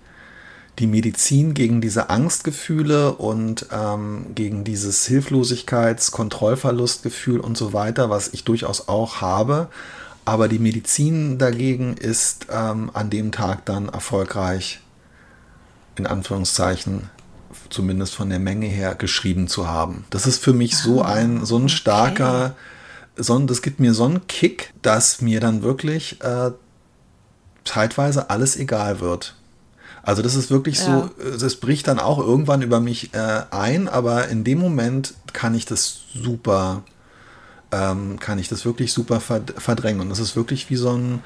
[0.80, 8.34] die Medizin gegen diese Angstgefühle und ähm, gegen dieses Hilflosigkeits-, Kontrollverlustgefühl und so weiter, was
[8.34, 9.70] ich durchaus auch habe.
[10.26, 14.82] Aber die Medizin dagegen ist ähm, an dem Tag dann erfolgreich,
[15.98, 17.10] in Anführungszeichen,
[17.70, 20.06] zumindest von der Menge her, geschrieben zu haben.
[20.10, 22.56] Das ist für mich so ah, ein, so ein starker,
[23.16, 26.52] so, das gibt mir so einen Kick, dass mir dann wirklich äh,
[27.64, 29.36] zeitweise alles egal wird.
[30.06, 31.10] Also das ist wirklich ja.
[31.20, 35.56] so, es bricht dann auch irgendwann über mich äh, ein, aber in dem Moment kann
[35.56, 36.84] ich das super,
[37.72, 40.02] ähm, kann ich das wirklich super verdrängen.
[40.02, 41.24] Und es ist wirklich wie so ein,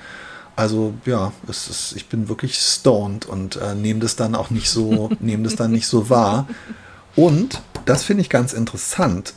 [0.55, 4.69] also ja, es ist, ich bin wirklich stoned und äh, nehme das dann auch nicht
[4.69, 6.47] so, nehme das dann nicht so wahr.
[7.17, 9.33] Und das finde ich ganz interessant.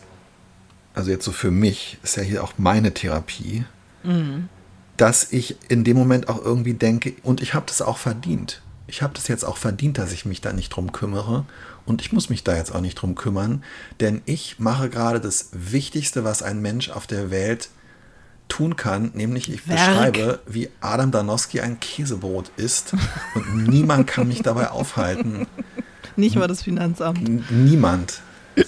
[0.94, 3.64] Also jetzt so für mich ist ja hier auch meine Therapie,
[4.04, 4.48] mhm.
[4.96, 8.61] dass ich in dem Moment auch irgendwie denke, und ich habe das auch verdient
[8.92, 11.46] ich habe das jetzt auch verdient, dass ich mich da nicht drum kümmere
[11.86, 13.64] und ich muss mich da jetzt auch nicht drum kümmern,
[14.00, 17.70] denn ich mache gerade das Wichtigste, was ein Mensch auf der Welt
[18.48, 19.78] tun kann, nämlich ich Werk.
[19.78, 22.92] beschreibe, wie Adam Danowski ein Käsebrot isst
[23.34, 25.46] und niemand kann mich dabei aufhalten.
[26.16, 27.50] Nicht mal das Finanzamt.
[27.50, 28.20] Niemand.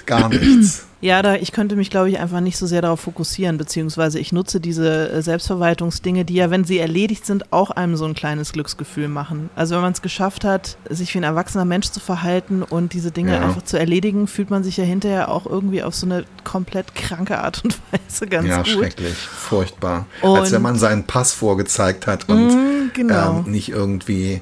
[0.06, 0.86] Gar nichts.
[1.04, 4.32] Ja, da, ich könnte mich, glaube ich, einfach nicht so sehr darauf fokussieren, beziehungsweise ich
[4.32, 8.54] nutze diese äh, Selbstverwaltungsdinge, die ja, wenn sie erledigt sind, auch einem so ein kleines
[8.54, 9.50] Glücksgefühl machen.
[9.54, 13.10] Also wenn man es geschafft hat, sich wie ein erwachsener Mensch zu verhalten und diese
[13.10, 13.42] Dinge ja.
[13.42, 17.38] einfach zu erledigen, fühlt man sich ja hinterher auch irgendwie auf so eine komplett kranke
[17.38, 18.66] Art und Weise ganz ja, gut.
[18.68, 20.06] Ja, schrecklich, furchtbar.
[20.22, 23.42] Und Als wenn man seinen Pass vorgezeigt hat und mm, genau.
[23.44, 24.40] ähm, nicht irgendwie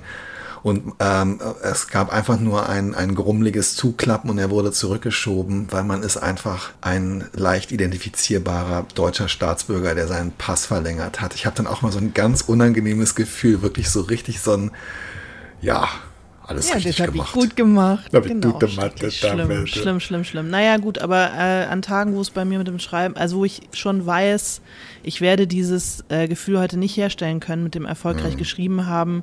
[0.62, 5.82] und ähm, es gab einfach nur ein, ein grummeliges Zuklappen und er wurde zurückgeschoben, weil
[5.82, 11.34] man ist einfach ein leicht identifizierbarer deutscher Staatsbürger, der seinen Pass verlängert hat.
[11.34, 14.70] Ich habe dann auch mal so ein ganz unangenehmes Gefühl, wirklich so richtig so ein,
[15.60, 15.88] ja,
[16.44, 17.32] alles ja, richtig das habe ich gemacht.
[17.34, 18.10] gut gemacht.
[18.12, 20.50] Hab ich genau, gut gemacht, schrecklich das schlimm, schlimm, schlimm, schlimm.
[20.50, 23.44] Naja, gut, aber äh, an Tagen, wo es bei mir mit dem Schreiben, also wo
[23.44, 24.60] ich schon weiß,
[25.04, 27.88] ich werde dieses äh, Gefühl heute nicht herstellen können mit dem Mhm.
[27.88, 29.22] erfolgreich geschrieben haben,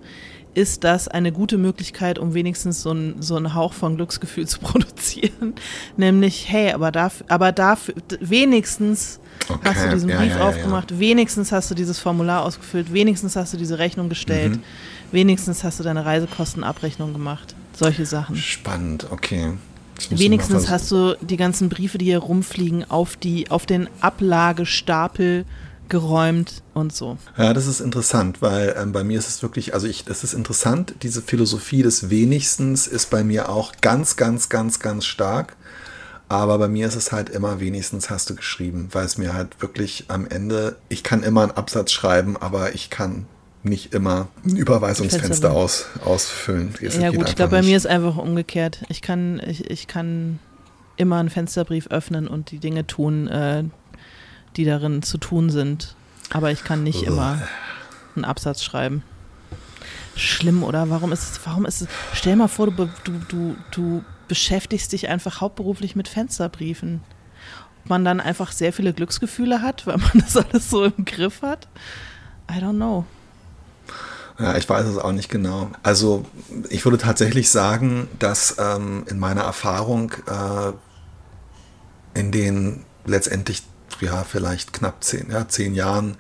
[0.54, 4.60] ist das eine gute Möglichkeit, um wenigstens so, ein, so einen Hauch von Glücksgefühl zu
[4.60, 5.54] produzieren.
[5.98, 10.48] Nämlich, hey, aber dafür, aber dafür, wenigstens Okay, hast du diesen ja, Brief ja, ja,
[10.48, 14.62] aufgemacht, wenigstens hast du dieses Formular ausgefüllt, wenigstens hast du diese Rechnung gestellt, Mhm.
[15.12, 17.56] wenigstens hast du deine Reisekostenabrechnung gemacht.
[17.74, 18.36] Solche Sachen.
[18.36, 19.54] Spannend, okay.
[20.10, 25.46] Wenigstens hast du die ganzen Briefe, die hier rumfliegen, auf, die, auf den Ablagestapel
[25.90, 27.18] geräumt und so.
[27.38, 30.34] Ja, das ist interessant, weil ähm, bei mir ist es wirklich, also ich, das ist
[30.34, 35.56] interessant, diese Philosophie des Wenigstens ist bei mir auch ganz, ganz, ganz, ganz stark.
[36.30, 39.62] Aber bei mir ist es halt immer wenigstens hast du geschrieben, weil es mir halt
[39.62, 43.26] wirklich am Ende, ich kann immer einen Absatz schreiben, aber ich kann
[43.64, 46.74] nicht immer ein Überweisungsfenster aus, ausfüllen.
[46.82, 48.84] Das ja gut, ich glaube, bei mir ist einfach umgekehrt.
[48.90, 50.40] Ich kann, ich, ich kann
[50.98, 53.64] immer einen Fensterbrief öffnen und die Dinge tun, äh,
[54.56, 55.96] die darin zu tun sind.
[56.32, 57.08] Aber ich kann nicht Ugh.
[57.08, 57.42] immer
[58.16, 59.04] einen Absatz schreiben.
[60.16, 60.90] Schlimm, oder?
[60.90, 65.08] Warum ist es, warum ist es, stell mal vor, du, du, du, du beschäftigst dich
[65.08, 67.02] einfach hauptberuflich mit Fensterbriefen.
[67.84, 71.42] Ob man dann einfach sehr viele Glücksgefühle hat, weil man das alles so im Griff
[71.42, 71.68] hat?
[72.52, 73.06] I don't know.
[74.40, 75.70] Ja, ich weiß es auch nicht genau.
[75.84, 76.26] Also
[76.70, 80.72] ich würde tatsächlich sagen, dass ähm, in meiner Erfahrung äh,
[82.18, 83.64] in den letztendlich,
[84.02, 86.18] ja, vielleicht knapp zehn, ja, zehn Jahren,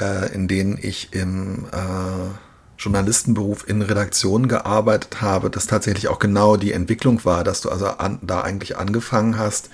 [0.00, 2.30] äh, in denen ich im äh,
[2.78, 7.86] Journalistenberuf in Redaktionen gearbeitet habe, dass tatsächlich auch genau die Entwicklung war, dass du also
[7.86, 9.70] an, da eigentlich angefangen hast,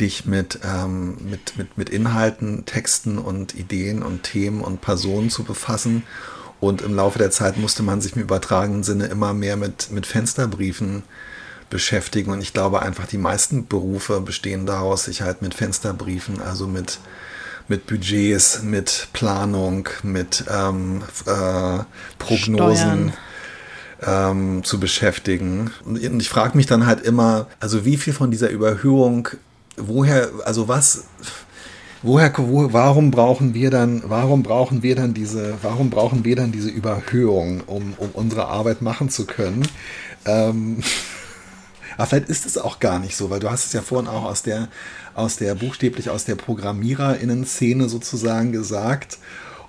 [0.00, 5.44] dich mit, ähm, mit, mit, mit Inhalten, Texten und Ideen und Themen und Personen zu
[5.44, 6.02] befassen.
[6.60, 10.06] Und im Laufe der Zeit musste man sich im übertragenen Sinne immer mehr mit, mit
[10.06, 11.02] Fensterbriefen
[11.74, 12.30] beschäftigen.
[12.30, 17.00] Und ich glaube einfach, die meisten Berufe bestehen daraus, sich halt mit Fensterbriefen, also mit,
[17.66, 21.82] mit Budgets, mit Planung, mit ähm, äh,
[22.20, 23.12] Prognosen
[24.06, 24.32] Steuern.
[24.36, 25.72] ähm, zu beschäftigen.
[25.84, 29.30] Und ich frage mich dann halt immer, also wie viel von dieser Überhöhung,
[29.76, 31.06] woher, also was,
[32.02, 36.52] woher, wo, warum brauchen wir dann, warum brauchen wir dann diese, warum brauchen wir dann
[36.52, 39.66] diese Überhöhung, um, um unsere Arbeit machen zu können?
[40.24, 40.78] Ähm,
[41.96, 44.24] aber vielleicht ist es auch gar nicht so, weil du hast es ja vorhin auch
[44.24, 44.68] aus der,
[45.14, 49.18] aus der buchstäblich aus der ProgrammierInnen-Szene sozusagen gesagt.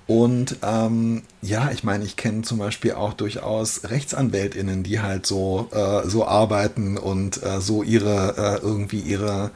[0.06, 5.68] Und ähm, ja, ich meine, ich kenne zum Beispiel auch durchaus RechtsanwältInnen, die halt so,
[5.72, 9.50] äh, so arbeiten und äh, so ihre, äh, irgendwie ihre,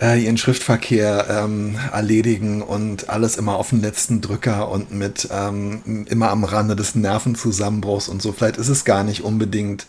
[0.00, 6.06] äh, ihren Schriftverkehr ähm, erledigen und alles immer auf den letzten Drücker und mit ähm,
[6.08, 8.32] immer am Rande des Nervenzusammenbruchs und so.
[8.32, 9.86] Vielleicht ist es gar nicht unbedingt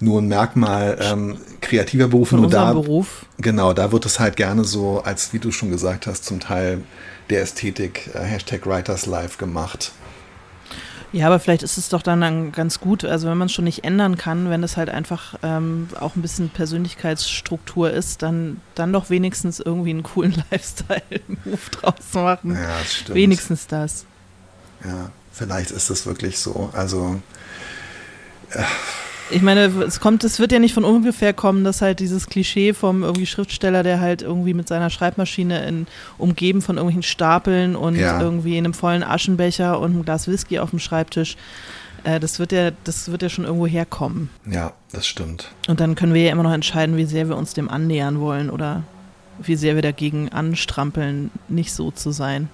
[0.00, 3.26] nur ein Merkmal ähm, kreativer Berufe, nur da, Beruf.
[3.38, 6.82] Genau, da wird es halt gerne so, als wie du schon gesagt hast, zum Teil
[7.30, 9.92] der Ästhetik äh, Hashtag Writers Live gemacht.
[11.14, 13.66] Ja, aber vielleicht ist es doch dann, dann ganz gut, also wenn man es schon
[13.66, 18.92] nicht ändern kann, wenn es halt einfach ähm, auch ein bisschen Persönlichkeitsstruktur ist, dann, dann
[18.92, 22.54] doch wenigstens irgendwie einen coolen Lifestyle-Move draus machen.
[22.56, 23.14] Ja, das stimmt.
[23.14, 24.06] wenigstens das.
[24.84, 26.70] Ja, vielleicht ist es wirklich so.
[26.72, 27.22] Also,
[29.30, 32.74] Ich meine, es kommt, es wird ja nicht von ungefähr kommen, dass halt dieses Klischee
[32.74, 35.86] vom irgendwie Schriftsteller, der halt irgendwie mit seiner Schreibmaschine in,
[36.18, 38.20] umgeben von irgendwelchen Stapeln und Ja.
[38.20, 41.36] irgendwie in einem vollen Aschenbecher und ein Glas Whisky auf dem Schreibtisch,
[42.04, 44.28] äh, das wird ja, das wird ja schon irgendwo herkommen.
[44.48, 45.50] ja, das stimmt.
[45.68, 48.50] Und dann können wir ja immer noch entscheiden, wie sehr wir uns dem annähern wollen
[48.50, 48.82] oder
[49.40, 52.50] wie sehr wir dagegen anstrampeln, nicht so zu sein.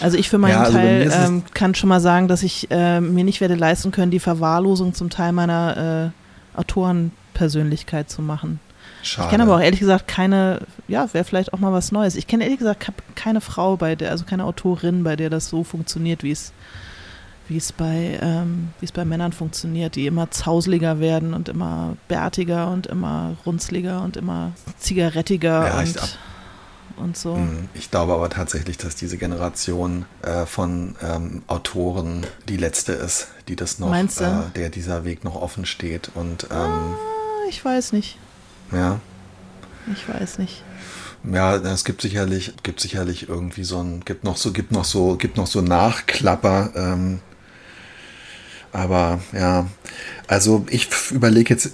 [0.00, 3.00] Also ich für meinen Ja, also Teil ähm, kann schon mal sagen, dass ich äh,
[3.00, 6.12] mir nicht werde leisten können, die Verwahrlosung zum Teil meiner
[6.56, 8.60] äh, Autorenpersönlichkeit zu machen.
[9.02, 9.26] Schade.
[9.26, 12.16] Ich kenne aber auch ehrlich gesagt keine, ja, wäre vielleicht auch mal was Neues.
[12.16, 15.64] Ich kenne ehrlich gesagt keine Frau bei der, also keine Autorin, bei der das so
[15.64, 16.52] funktioniert, wie es
[17.48, 21.96] wie es bei, ähm, wie es bei Männern funktioniert, die immer zauseliger werden und immer
[22.06, 26.18] bärtiger und immer runzliger und immer zigarettiger Ja, und,
[26.98, 27.34] und so.
[27.36, 33.28] Hm, Ich glaube aber tatsächlich, dass diese Generation äh, von ähm, Autoren die letzte ist,
[33.48, 34.24] die das noch, Meinst du?
[34.24, 36.10] äh, der dieser Weg noch offen steht.
[36.14, 36.96] Und ähm, Ah,
[37.48, 38.18] ich weiß nicht.
[38.72, 39.00] ja,
[39.92, 40.62] Ich weiß nicht.
[41.24, 45.16] Ja, es gibt sicherlich, gibt sicherlich irgendwie so ein, gibt noch so, gibt noch so,
[45.16, 46.70] gibt noch so Nachklapper.
[46.76, 47.20] Ähm,
[48.72, 49.66] aber ja,
[50.28, 51.72] also ich überlege jetzt,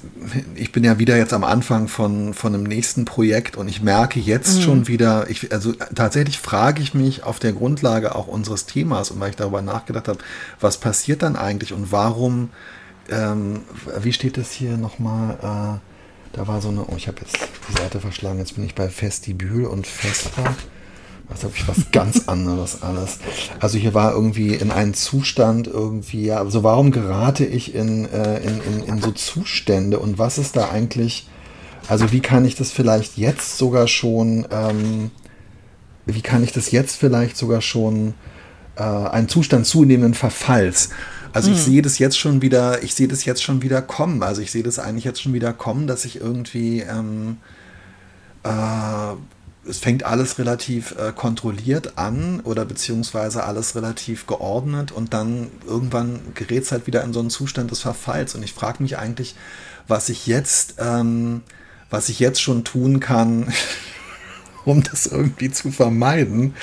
[0.55, 4.21] ich bin ja wieder jetzt am Anfang von, von einem nächsten Projekt und ich merke
[4.21, 9.11] jetzt schon wieder, ich, also tatsächlich frage ich mich auf der Grundlage auch unseres Themas
[9.11, 10.19] und weil ich darüber nachgedacht habe,
[10.61, 12.51] was passiert dann eigentlich und warum
[13.11, 13.63] ähm,
[14.01, 15.81] wie steht das hier nochmal?
[15.83, 17.37] Äh, da war so eine, oh, ich habe jetzt
[17.69, 20.57] die Seite verschlagen, jetzt bin ich bei Festibül und Festa.
[21.29, 23.19] Was habe ich was ganz anderes alles.
[23.59, 28.41] Also hier war irgendwie in einem Zustand irgendwie, ja, also warum gerate ich in, äh,
[28.41, 31.29] in, in, in so Zustände und was ist da eigentlich,
[31.89, 35.11] also wie kann ich das vielleicht jetzt sogar schon, ähm,
[36.05, 38.15] wie kann ich das jetzt vielleicht sogar schon
[38.77, 40.91] äh, einen Zustand zunehmenden Verfalls.
[41.33, 41.63] Also ich mhm.
[41.63, 44.23] sehe das jetzt schon wieder, ich sehe das jetzt schon wieder kommen.
[44.23, 47.39] Also ich sehe das eigentlich jetzt schon wieder kommen, dass ich irgendwie ähm,
[48.45, 48.49] äh,
[49.69, 56.21] es fängt alles relativ äh, kontrolliert an oder beziehungsweise alles relativ geordnet und dann irgendwann
[56.35, 58.35] gerät es halt wieder in so einen Zustand des Verfalls.
[58.35, 59.35] Und ich frage mich eigentlich,
[59.89, 61.43] was ich jetzt, ähm,
[61.91, 63.53] was ich jetzt schon tun kann,
[64.65, 66.55] um das irgendwie zu vermeiden.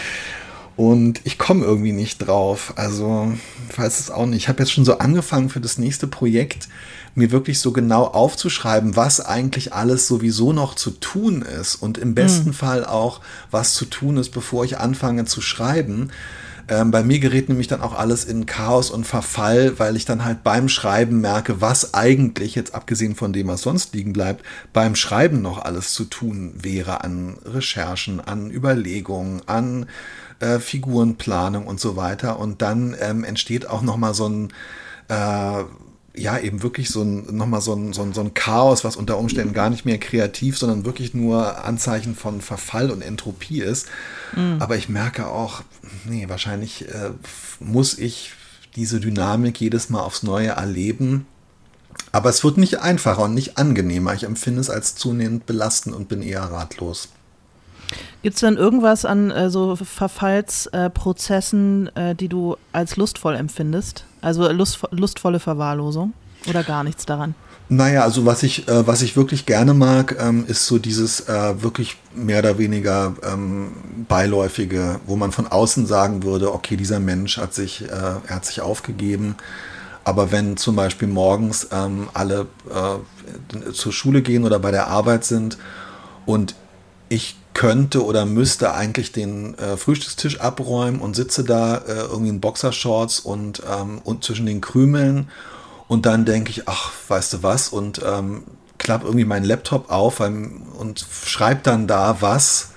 [0.82, 2.74] Und ich komme irgendwie nicht drauf.
[2.76, 3.32] Also,
[3.70, 4.40] ich weiß es auch nicht.
[4.40, 6.70] Ich habe jetzt schon so angefangen für das nächste Projekt,
[7.14, 11.76] mir wirklich so genau aufzuschreiben, was eigentlich alles sowieso noch zu tun ist.
[11.76, 12.54] Und im besten mhm.
[12.54, 13.22] Fall auch,
[13.52, 16.10] was zu tun ist, bevor ich anfange zu schreiben.
[16.72, 20.24] Ähm, bei mir gerät nämlich dann auch alles in Chaos und Verfall, weil ich dann
[20.24, 24.96] halt beim Schreiben merke, was eigentlich, jetzt abgesehen von dem, was sonst liegen bleibt, beim
[24.96, 29.88] Schreiben noch alles zu tun wäre an Recherchen, an Überlegungen, an
[30.40, 32.40] äh, Figurenplanung und so weiter.
[32.40, 34.54] Und dann ähm, entsteht auch nochmal so ein,
[35.10, 35.64] äh,
[36.16, 39.18] ja, eben wirklich so ein, nochmal so ein, so, ein, so ein Chaos, was unter
[39.18, 43.88] Umständen gar nicht mehr kreativ, sondern wirklich nur Anzeichen von Verfall und Entropie ist.
[44.36, 44.58] Mhm.
[44.60, 45.62] Aber ich merke auch,
[46.06, 47.12] nee, wahrscheinlich äh,
[47.60, 48.34] muss ich
[48.76, 51.26] diese Dynamik jedes Mal aufs Neue erleben.
[52.12, 54.14] Aber es wird nicht einfacher und nicht angenehmer.
[54.14, 57.08] Ich empfinde es als zunehmend belastend und bin eher ratlos.
[58.22, 64.06] Gibt es denn irgendwas an äh, so Verfallsprozessen, äh, die du als lustvoll empfindest?
[64.22, 66.14] Also lust, lustvolle Verwahrlosung
[66.48, 67.36] oder gar nichts daran?
[67.70, 71.64] Naja, also was ich, äh, was ich wirklich gerne mag, ähm, ist so dieses äh,
[71.64, 73.72] wirklich mehr oder weniger ähm,
[74.10, 78.46] beiläufige, wo man von außen sagen würde, okay, dieser Mensch hat sich, äh, er hat
[78.46, 79.36] sich aufgegeben.
[80.04, 85.24] Aber wenn zum Beispiel morgens ähm, alle äh, zur Schule gehen oder bei der Arbeit
[85.24, 85.58] sind
[86.26, 86.56] und
[87.08, 92.42] ich könnte oder müsste eigentlich den äh, Frühstückstisch abräumen und sitze da äh, irgendwie in
[92.42, 95.30] Boxershorts und, ähm, und zwischen den Krümeln.
[95.88, 97.70] Und dann denke ich, ach, weißt du was?
[97.70, 98.46] Und ähm,
[98.80, 102.72] klappe irgendwie meinen Laptop auf und schreibe dann da was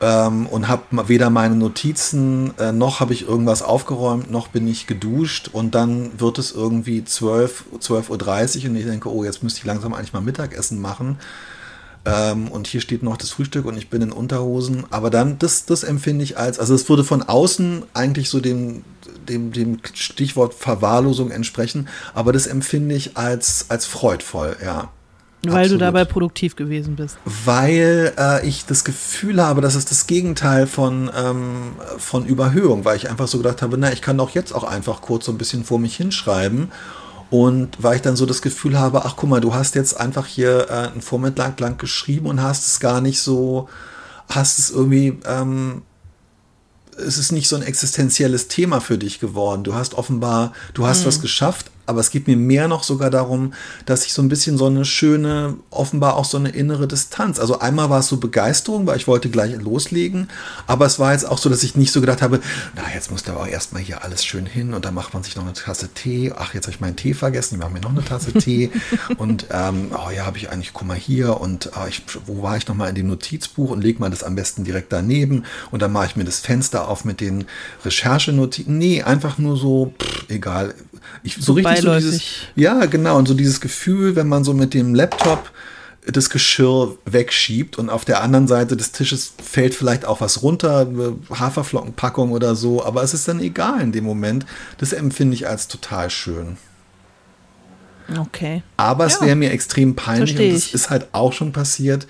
[0.00, 4.86] ähm, und habe weder meine Notizen äh, noch habe ich irgendwas aufgeräumt, noch bin ich
[4.86, 5.48] geduscht.
[5.52, 8.10] Und dann wird es irgendwie 12, 12.30
[8.62, 11.18] Uhr und ich denke, oh, jetzt müsste ich langsam eigentlich mal Mittagessen machen
[12.04, 14.84] ähm, und hier steht noch das Frühstück und ich bin in Unterhosen.
[14.90, 18.84] Aber dann, das, das empfinde ich als, also es würde von außen eigentlich so dem,
[19.28, 24.90] dem, dem Stichwort Verwahrlosung entsprechen, aber das empfinde ich als, als freudvoll, ja.
[25.46, 25.80] Weil Absolut.
[25.80, 27.18] du dabei produktiv gewesen bist.
[27.44, 32.96] Weil äh, ich das Gefühl habe, dass es das Gegenteil von, ähm, von Überhöhung, weil
[32.96, 35.38] ich einfach so gedacht habe, na, ich kann doch jetzt auch einfach kurz so ein
[35.38, 36.70] bisschen vor mich hinschreiben
[37.34, 40.24] und weil ich dann so das Gefühl habe, ach guck mal, du hast jetzt einfach
[40.24, 43.68] hier äh, einen Vormittag lang geschrieben und hast es gar nicht so,
[44.28, 45.82] hast es irgendwie, ähm,
[46.96, 49.64] es ist nicht so ein existenzielles Thema für dich geworden.
[49.64, 51.06] Du hast offenbar, du hast mhm.
[51.06, 53.52] was geschafft, aber es geht mir mehr noch sogar darum,
[53.86, 57.38] dass ich so ein bisschen so eine schöne, offenbar auch so eine innere Distanz.
[57.38, 60.28] Also einmal war es so Begeisterung, weil ich wollte gleich loslegen,
[60.66, 62.40] aber es war jetzt auch so, dass ich nicht so gedacht habe,
[62.74, 65.36] na, jetzt muss da aber erstmal hier alles schön hin und dann macht man sich
[65.36, 66.32] noch eine Tasse Tee.
[66.36, 68.70] Ach, jetzt habe ich meinen Tee vergessen, ich mache mir noch eine Tasse Tee.
[69.18, 72.56] und ähm, oh ja, habe ich eigentlich, guck mal hier und oh, ich, wo war
[72.56, 75.92] ich nochmal in dem Notizbuch und leg mal das am besten direkt daneben und dann
[75.92, 77.46] mache ich mir das Fenster auf mit den
[77.84, 78.78] Recherchenotizen.
[78.78, 80.74] Nee, einfach nur so, pff, egal.
[81.24, 82.22] Ich, so richtig so dieses,
[82.54, 85.50] ja, genau, und so dieses Gefühl, wenn man so mit dem Laptop
[86.06, 90.86] das Geschirr wegschiebt und auf der anderen Seite des Tisches fällt vielleicht auch was runter,
[91.30, 94.44] Haferflockenpackung oder so, aber es ist dann egal in dem Moment.
[94.76, 96.58] Das empfinde ich als total schön.
[98.18, 98.62] Okay.
[98.76, 99.26] Aber es ja.
[99.26, 102.06] wäre mir extrem peinlich und das ist halt auch schon passiert.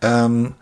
[0.00, 0.54] Ähm,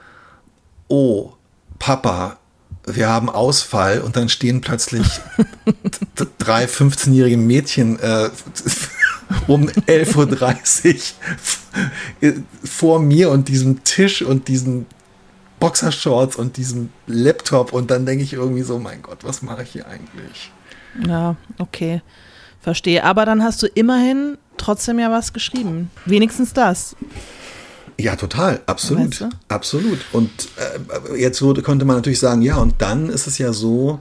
[0.89, 1.33] oh,
[1.79, 2.39] Papa,
[2.87, 5.07] wir haben Ausfall und dann stehen plötzlich
[6.39, 8.31] drei 15-jährige Mädchen äh,
[9.47, 11.13] um 11.30
[12.23, 12.33] Uhr
[12.65, 14.87] vor mir und diesem Tisch und diesen
[15.61, 19.71] Boxershorts und diesem Laptop und dann denke ich irgendwie so, mein Gott, was mache ich
[19.71, 20.51] hier eigentlich?
[21.07, 22.03] Ja, okay.
[22.61, 23.05] Verstehe.
[23.05, 25.91] Aber dann hast du immerhin trotzdem ja was geschrieben.
[26.05, 26.97] Wenigstens das.
[27.99, 29.31] Ja, total, absolut, weißt du?
[29.49, 29.99] absolut.
[30.13, 34.01] Und äh, jetzt wurde, konnte man natürlich sagen, ja, und dann ist es ja so,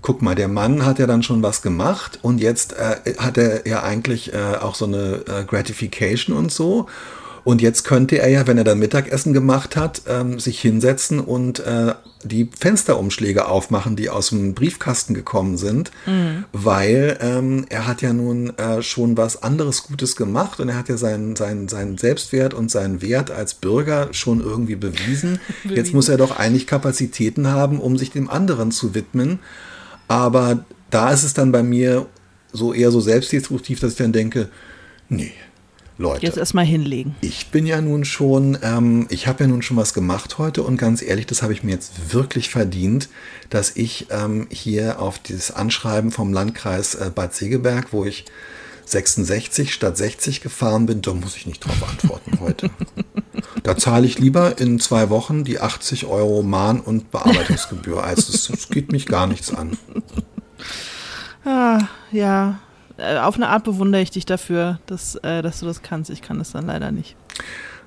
[0.00, 3.66] guck mal, der Mann hat ja dann schon was gemacht und jetzt äh, hat er
[3.66, 6.88] ja eigentlich äh, auch so eine äh, Gratification und so.
[7.44, 11.60] Und jetzt könnte er ja, wenn er dann Mittagessen gemacht hat, ähm, sich hinsetzen und
[11.60, 16.44] äh, die Fensterumschläge aufmachen, die aus dem Briefkasten gekommen sind, mhm.
[16.52, 20.88] weil ähm, er hat ja nun äh, schon was anderes Gutes gemacht und er hat
[20.88, 25.40] ja seinen, seinen, seinen Selbstwert und seinen Wert als Bürger schon irgendwie bewiesen.
[25.62, 25.76] bewiesen.
[25.76, 29.40] Jetzt muss er doch eigentlich Kapazitäten haben, um sich dem anderen zu widmen.
[30.06, 32.06] Aber da ist es dann bei mir
[32.52, 34.48] so eher so selbstdestruktiv, dass ich dann denke,
[35.08, 35.32] nee,
[36.02, 36.26] Leute.
[36.26, 37.14] Jetzt erstmal hinlegen.
[37.20, 40.76] Ich bin ja nun schon, ähm, ich habe ja nun schon was gemacht heute und
[40.76, 43.08] ganz ehrlich, das habe ich mir jetzt wirklich verdient,
[43.48, 48.26] dass ich ähm, hier auf dieses Anschreiben vom Landkreis äh, Bad Segeberg, wo ich
[48.84, 52.70] 66 statt 60 gefahren bin, da muss ich nicht drauf antworten heute.
[53.62, 58.02] Da zahle ich lieber in zwei Wochen die 80 Euro Mahn- und Bearbeitungsgebühr.
[58.02, 59.78] Also es geht mich gar nichts an.
[61.44, 62.60] Ah, ja,
[62.98, 66.10] auf eine Art bewundere ich dich dafür, dass, äh, dass du das kannst.
[66.10, 67.16] Ich kann das dann leider nicht.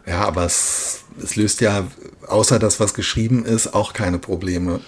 [0.06, 1.88] Ja, aber es, es löst ja,
[2.28, 4.80] außer das, was geschrieben ist, auch keine Probleme.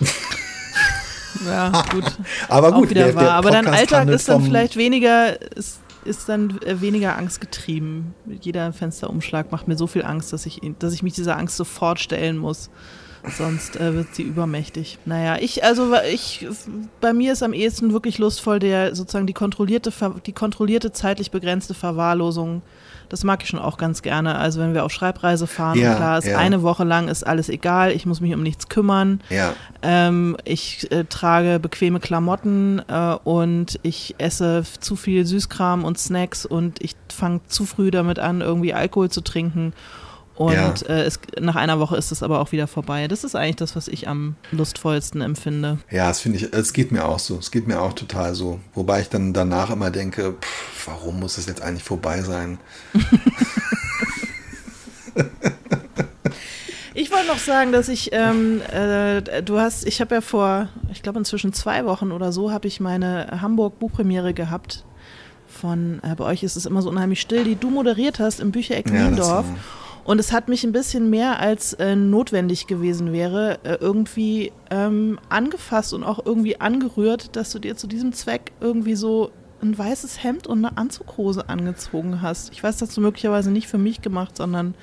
[1.45, 2.05] Ja, gut.
[2.49, 6.81] aber gut, der, der aber dein Alltag ist dann vielleicht weniger, ist, ist dann äh,
[6.81, 8.13] weniger angstgetrieben.
[8.41, 11.99] Jeder Fensterumschlag macht mir so viel Angst, dass ich, dass ich mich dieser Angst sofort
[11.99, 12.69] stellen muss.
[13.37, 14.99] Sonst äh, wird sie übermächtig.
[15.05, 16.47] Naja, ich, also ich,
[17.01, 19.91] bei mir ist am ehesten wirklich lustvoll der sozusagen die kontrollierte,
[20.25, 22.61] die kontrollierte zeitlich begrenzte Verwahrlosung.
[23.09, 24.35] Das mag ich schon auch ganz gerne.
[24.37, 26.37] Also wenn wir auf Schreibreise fahren, ja, klar ist ja.
[26.37, 29.21] eine Woche lang ist alles egal, ich muss mich um nichts kümmern.
[29.29, 29.53] Ja.
[29.81, 36.45] Ähm, ich äh, trage bequeme Klamotten äh, und ich esse zu viel Süßkram und Snacks
[36.45, 39.73] und ich fange zu früh damit an, irgendwie Alkohol zu trinken.
[40.37, 40.73] Und ja.
[40.87, 43.07] äh, es, nach einer Woche ist es aber auch wieder vorbei.
[43.07, 45.79] Das ist eigentlich das, was ich am lustvollsten empfinde.
[45.89, 47.39] Ja, das finde ich, es geht mir auch so.
[47.39, 48.59] Es geht mir auch total so.
[48.75, 52.59] Wobei ich dann danach immer denke, pff, warum muss es jetzt eigentlich vorbei sein?
[56.93, 61.01] ich wollte noch sagen, dass ich, ähm, äh, du hast, ich habe ja vor, ich
[61.01, 64.85] glaube inzwischen zwei Wochen oder so, habe ich meine Hamburg-Buchpremiere gehabt.
[65.47, 68.51] Von, äh, bei euch ist es immer so unheimlich still, die du moderiert hast im
[68.51, 69.47] Büchereck ja, Niendorf.
[70.07, 75.19] Und es hat mich ein bisschen mehr als äh, notwendig gewesen wäre, äh, irgendwie ähm,
[75.27, 79.31] angefasst und auch irgendwie angerührt, dass du dir zu diesem Zweck irgendwie so
[79.61, 82.53] ein weißes Hemd und eine Anzughose angezogen hast.
[82.53, 84.75] Ich weiß, das hast du möglicherweise nicht für mich gemacht, sondern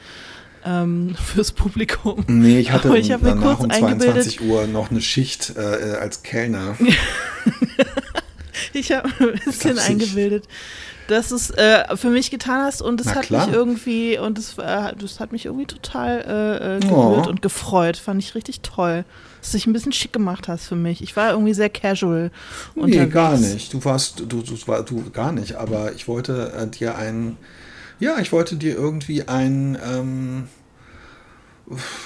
[0.62, 2.22] ähm, fürs Publikum.
[2.26, 5.60] Nee, ich hatte ich danach um 22 Uhr noch eine Schicht äh,
[5.98, 6.76] als Kellner.
[8.74, 10.46] ich habe ein bisschen eingebildet
[11.08, 14.58] dass du es äh, für mich getan hast und es hat mich irgendwie und es
[14.58, 17.30] äh, das hat mich irgendwie total äh, äh, gerührt oh.
[17.30, 17.96] und gefreut.
[17.96, 19.04] Fand ich richtig toll,
[19.40, 21.02] dass du dich ein bisschen schick gemacht hast für mich.
[21.02, 22.30] Ich war irgendwie sehr casual
[22.74, 23.12] nee, unterwegs.
[23.12, 23.72] gar nicht.
[23.72, 27.36] Du warst du, du, war, du gar nicht, aber ich wollte äh, dir ein
[28.00, 30.48] ja, ich wollte dir irgendwie ein ähm,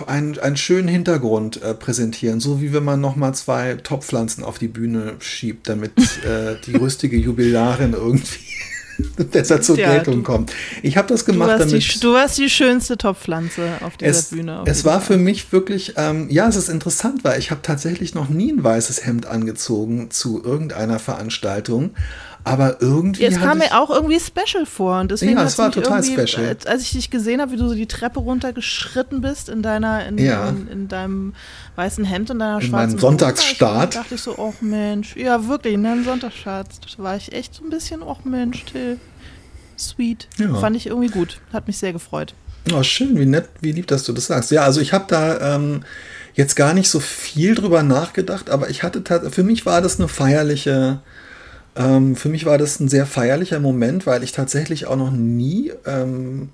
[0.07, 4.69] einen, einen schönen Hintergrund äh, präsentieren, so wie wenn man nochmal zwei Topfpflanzen auf die
[4.69, 5.93] Bühne schiebt, damit
[6.25, 8.39] äh, die rüstige Jubilarin irgendwie
[9.31, 10.53] besser zur ja, Geltung du, kommt.
[10.83, 11.95] Ich habe das gemacht, du damit.
[11.95, 14.63] Die, du warst die schönste Topfpflanze auf dieser es, Bühne.
[14.67, 18.29] es war für mich wirklich, ähm, ja, es ist interessant, weil ich habe tatsächlich noch
[18.29, 21.91] nie ein weißes Hemd angezogen zu irgendeiner Veranstaltung.
[22.49, 23.23] Aber irgendwie.
[23.23, 25.01] Ja, es kam mir auch irgendwie special vor.
[25.01, 26.57] Und deswegen ja, es war total special.
[26.67, 30.19] Als ich dich gesehen habe, wie du so die Treppe runtergeschritten bist in deiner, in,
[30.19, 30.49] ja.
[30.49, 31.35] in, in deinem
[31.77, 33.95] weißen Hemd und deiner in schwarzen meinem Sonntagsstart.
[33.95, 35.17] Da dachte ich so, oh Mensch.
[35.17, 36.69] Ja, wirklich, in deinem Sonntagsstart.
[36.97, 38.99] Da war ich echt so ein bisschen, oh Mensch, Till.
[39.79, 40.29] Sweet.
[40.39, 40.55] Ja.
[40.55, 41.41] Fand ich irgendwie gut.
[41.53, 42.35] Hat mich sehr gefreut.
[42.73, 44.51] Oh, schön, wie nett, wie lieb, dass du das sagst.
[44.51, 45.85] Ja, also ich habe da ähm,
[46.35, 50.09] jetzt gar nicht so viel drüber nachgedacht, aber ich hatte für mich war das eine
[50.09, 51.01] feierliche
[51.79, 55.73] ähm, für mich war das ein sehr feierlicher Moment, weil ich tatsächlich auch noch nie
[55.87, 56.51] ähm,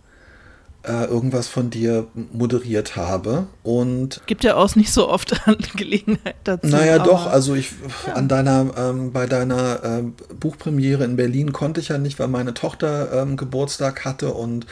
[0.87, 3.47] äh, irgendwas von dir moderiert habe.
[3.63, 5.35] Und gibt ja auch nicht so oft
[5.77, 6.67] Gelegenheit dazu.
[6.67, 7.73] Naja, doch, also ich
[8.07, 8.13] ja.
[8.15, 10.03] an deiner, ähm, bei deiner äh,
[10.35, 14.67] Buchpremiere in Berlin konnte ich ja nicht, weil meine Tochter ähm, Geburtstag hatte und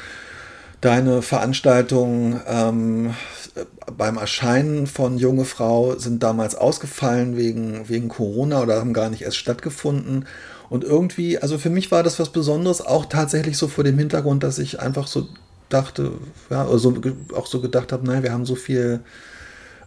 [0.82, 3.14] deine Veranstaltung ähm,
[3.96, 9.22] beim Erscheinen von Junge Frau sind damals ausgefallen wegen, wegen Corona oder haben gar nicht
[9.22, 10.26] erst stattgefunden.
[10.68, 14.42] Und irgendwie, also für mich war das was Besonderes, auch tatsächlich so vor dem Hintergrund,
[14.42, 15.28] dass ich einfach so
[15.68, 16.12] dachte,
[16.50, 16.94] ja, also
[17.34, 19.00] auch so gedacht habe, nein, wir haben so viel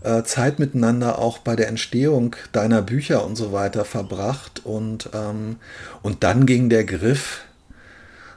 [0.03, 4.61] äh, Zeit miteinander auch bei der Entstehung deiner Bücher und so weiter verbracht.
[4.63, 5.57] Und, ähm,
[6.03, 7.41] und dann ging der Griff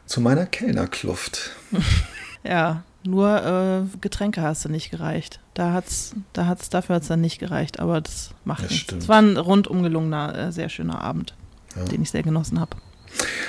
[0.06, 1.50] zu meiner Kellnerkluft.
[2.48, 5.38] ja, Nur äh, Getränke hast du nicht gereicht.
[5.54, 8.92] Da hat's, da hat's, dafür hat es dann nicht gereicht, aber das macht Das nichts.
[8.92, 11.34] Es war ein rundum gelungener, äh, sehr schöner Abend,
[11.76, 11.84] Ja.
[11.84, 12.76] den ich sehr genossen habe.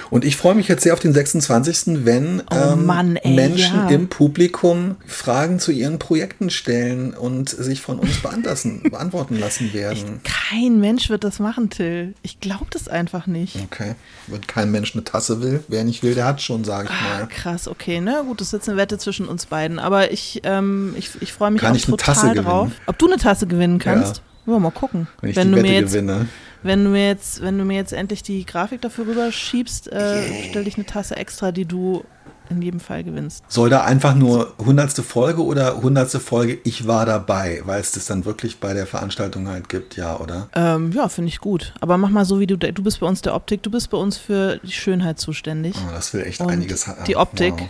[0.10, 3.76] Und ich freue mich jetzt sehr auf den 26., wenn Oh ähm, Mann, ey, Menschen
[3.76, 3.90] ja.
[3.90, 10.22] im Publikum Fragen zu ihren Projekten stellen und sich von uns beantworten, lassen werden.
[10.24, 12.16] Kein Mensch wird das machen, Till.
[12.24, 13.58] Ich glaube das einfach nicht.
[13.64, 13.96] Okay.
[14.28, 17.20] Wenn kein Mensch eine Tasse will, wer nicht will, der hat schon, sage ich Ah,
[17.20, 17.28] mal.
[17.28, 18.24] krass, okay, ne?
[18.26, 19.78] Gut, das ist jetzt eine Wette zwischen uns beiden.
[19.80, 22.72] Aber ich, ähm, ich, ich freue mich Kann auch ich total drauf.
[22.88, 24.22] Ob du eine Tasse gewinnen kannst?
[24.48, 25.08] Ja, mal gucken.
[25.22, 26.28] Wenn ich wenn die du Wette mir jetzt, gewinne.
[26.64, 30.64] Wenn du mir jetzt, wenn du mir jetzt endlich die Grafik dafür rüberschiebst, äh, stell
[30.66, 32.04] dich eine Tasse extra, die du
[32.50, 33.44] in jedem Fall gewinnst.
[33.48, 38.06] Soll da einfach nur hundertste Folge oder hundertste Folge ich war dabei, weil es das
[38.08, 40.50] dann wirklich bei der Veranstaltung halt gibt, ja, oder?
[40.56, 41.74] Ähm, ja, finde ich gut.
[41.80, 43.98] Aber mach mal so, wie du, du bist bei uns der Optik, du bist bei
[44.00, 45.76] uns für die Schönheit zuständig.
[45.78, 47.04] Oh, das will echt Und einiges haben.
[47.06, 47.54] die Optik.
[47.54, 47.70] Wow.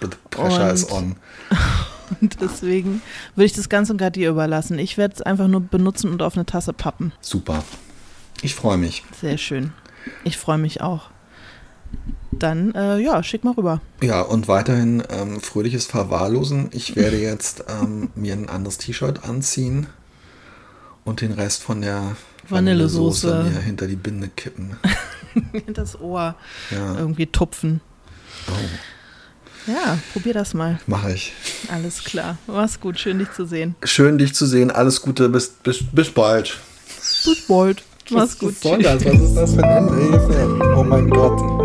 [0.00, 1.16] The pressure is Und- on.
[2.20, 3.00] Und deswegen
[3.34, 4.78] würde ich das ganz und gar dir überlassen.
[4.78, 7.12] Ich werde es einfach nur benutzen und auf eine Tasse pappen.
[7.22, 7.64] Super.
[8.44, 9.02] Ich freue mich.
[9.20, 9.72] Sehr schön.
[10.22, 11.10] Ich freue mich auch.
[12.30, 13.80] Dann, äh, ja, schick mal rüber.
[14.02, 16.68] Ja, und weiterhin ähm, fröhliches Verwahrlosen.
[16.72, 19.86] Ich werde jetzt ähm, mir ein anderes T-Shirt anziehen
[21.04, 22.16] und den Rest von der
[22.48, 23.28] Vanillesoße.
[23.28, 24.76] Vanillesoße mir hinter die Binde kippen.
[25.66, 26.36] Das Ohr
[26.70, 27.80] Ja, irgendwie tupfen.
[28.48, 30.78] oh, Ja, probier das mal.
[30.86, 31.32] mache ich.
[31.68, 32.38] Alles klar.
[32.46, 33.00] Mach's gut.
[33.00, 33.74] Schön, dich zu sehen.
[33.82, 34.70] Schön, dich zu sehen.
[34.70, 35.28] Alles Gute.
[35.28, 36.56] Bis, bis, bis bald.
[37.24, 37.82] Bis bald.
[38.10, 38.54] Mach's gut.
[38.62, 40.74] Was ist das für ein Ende?
[40.76, 41.63] Oh mein Gott.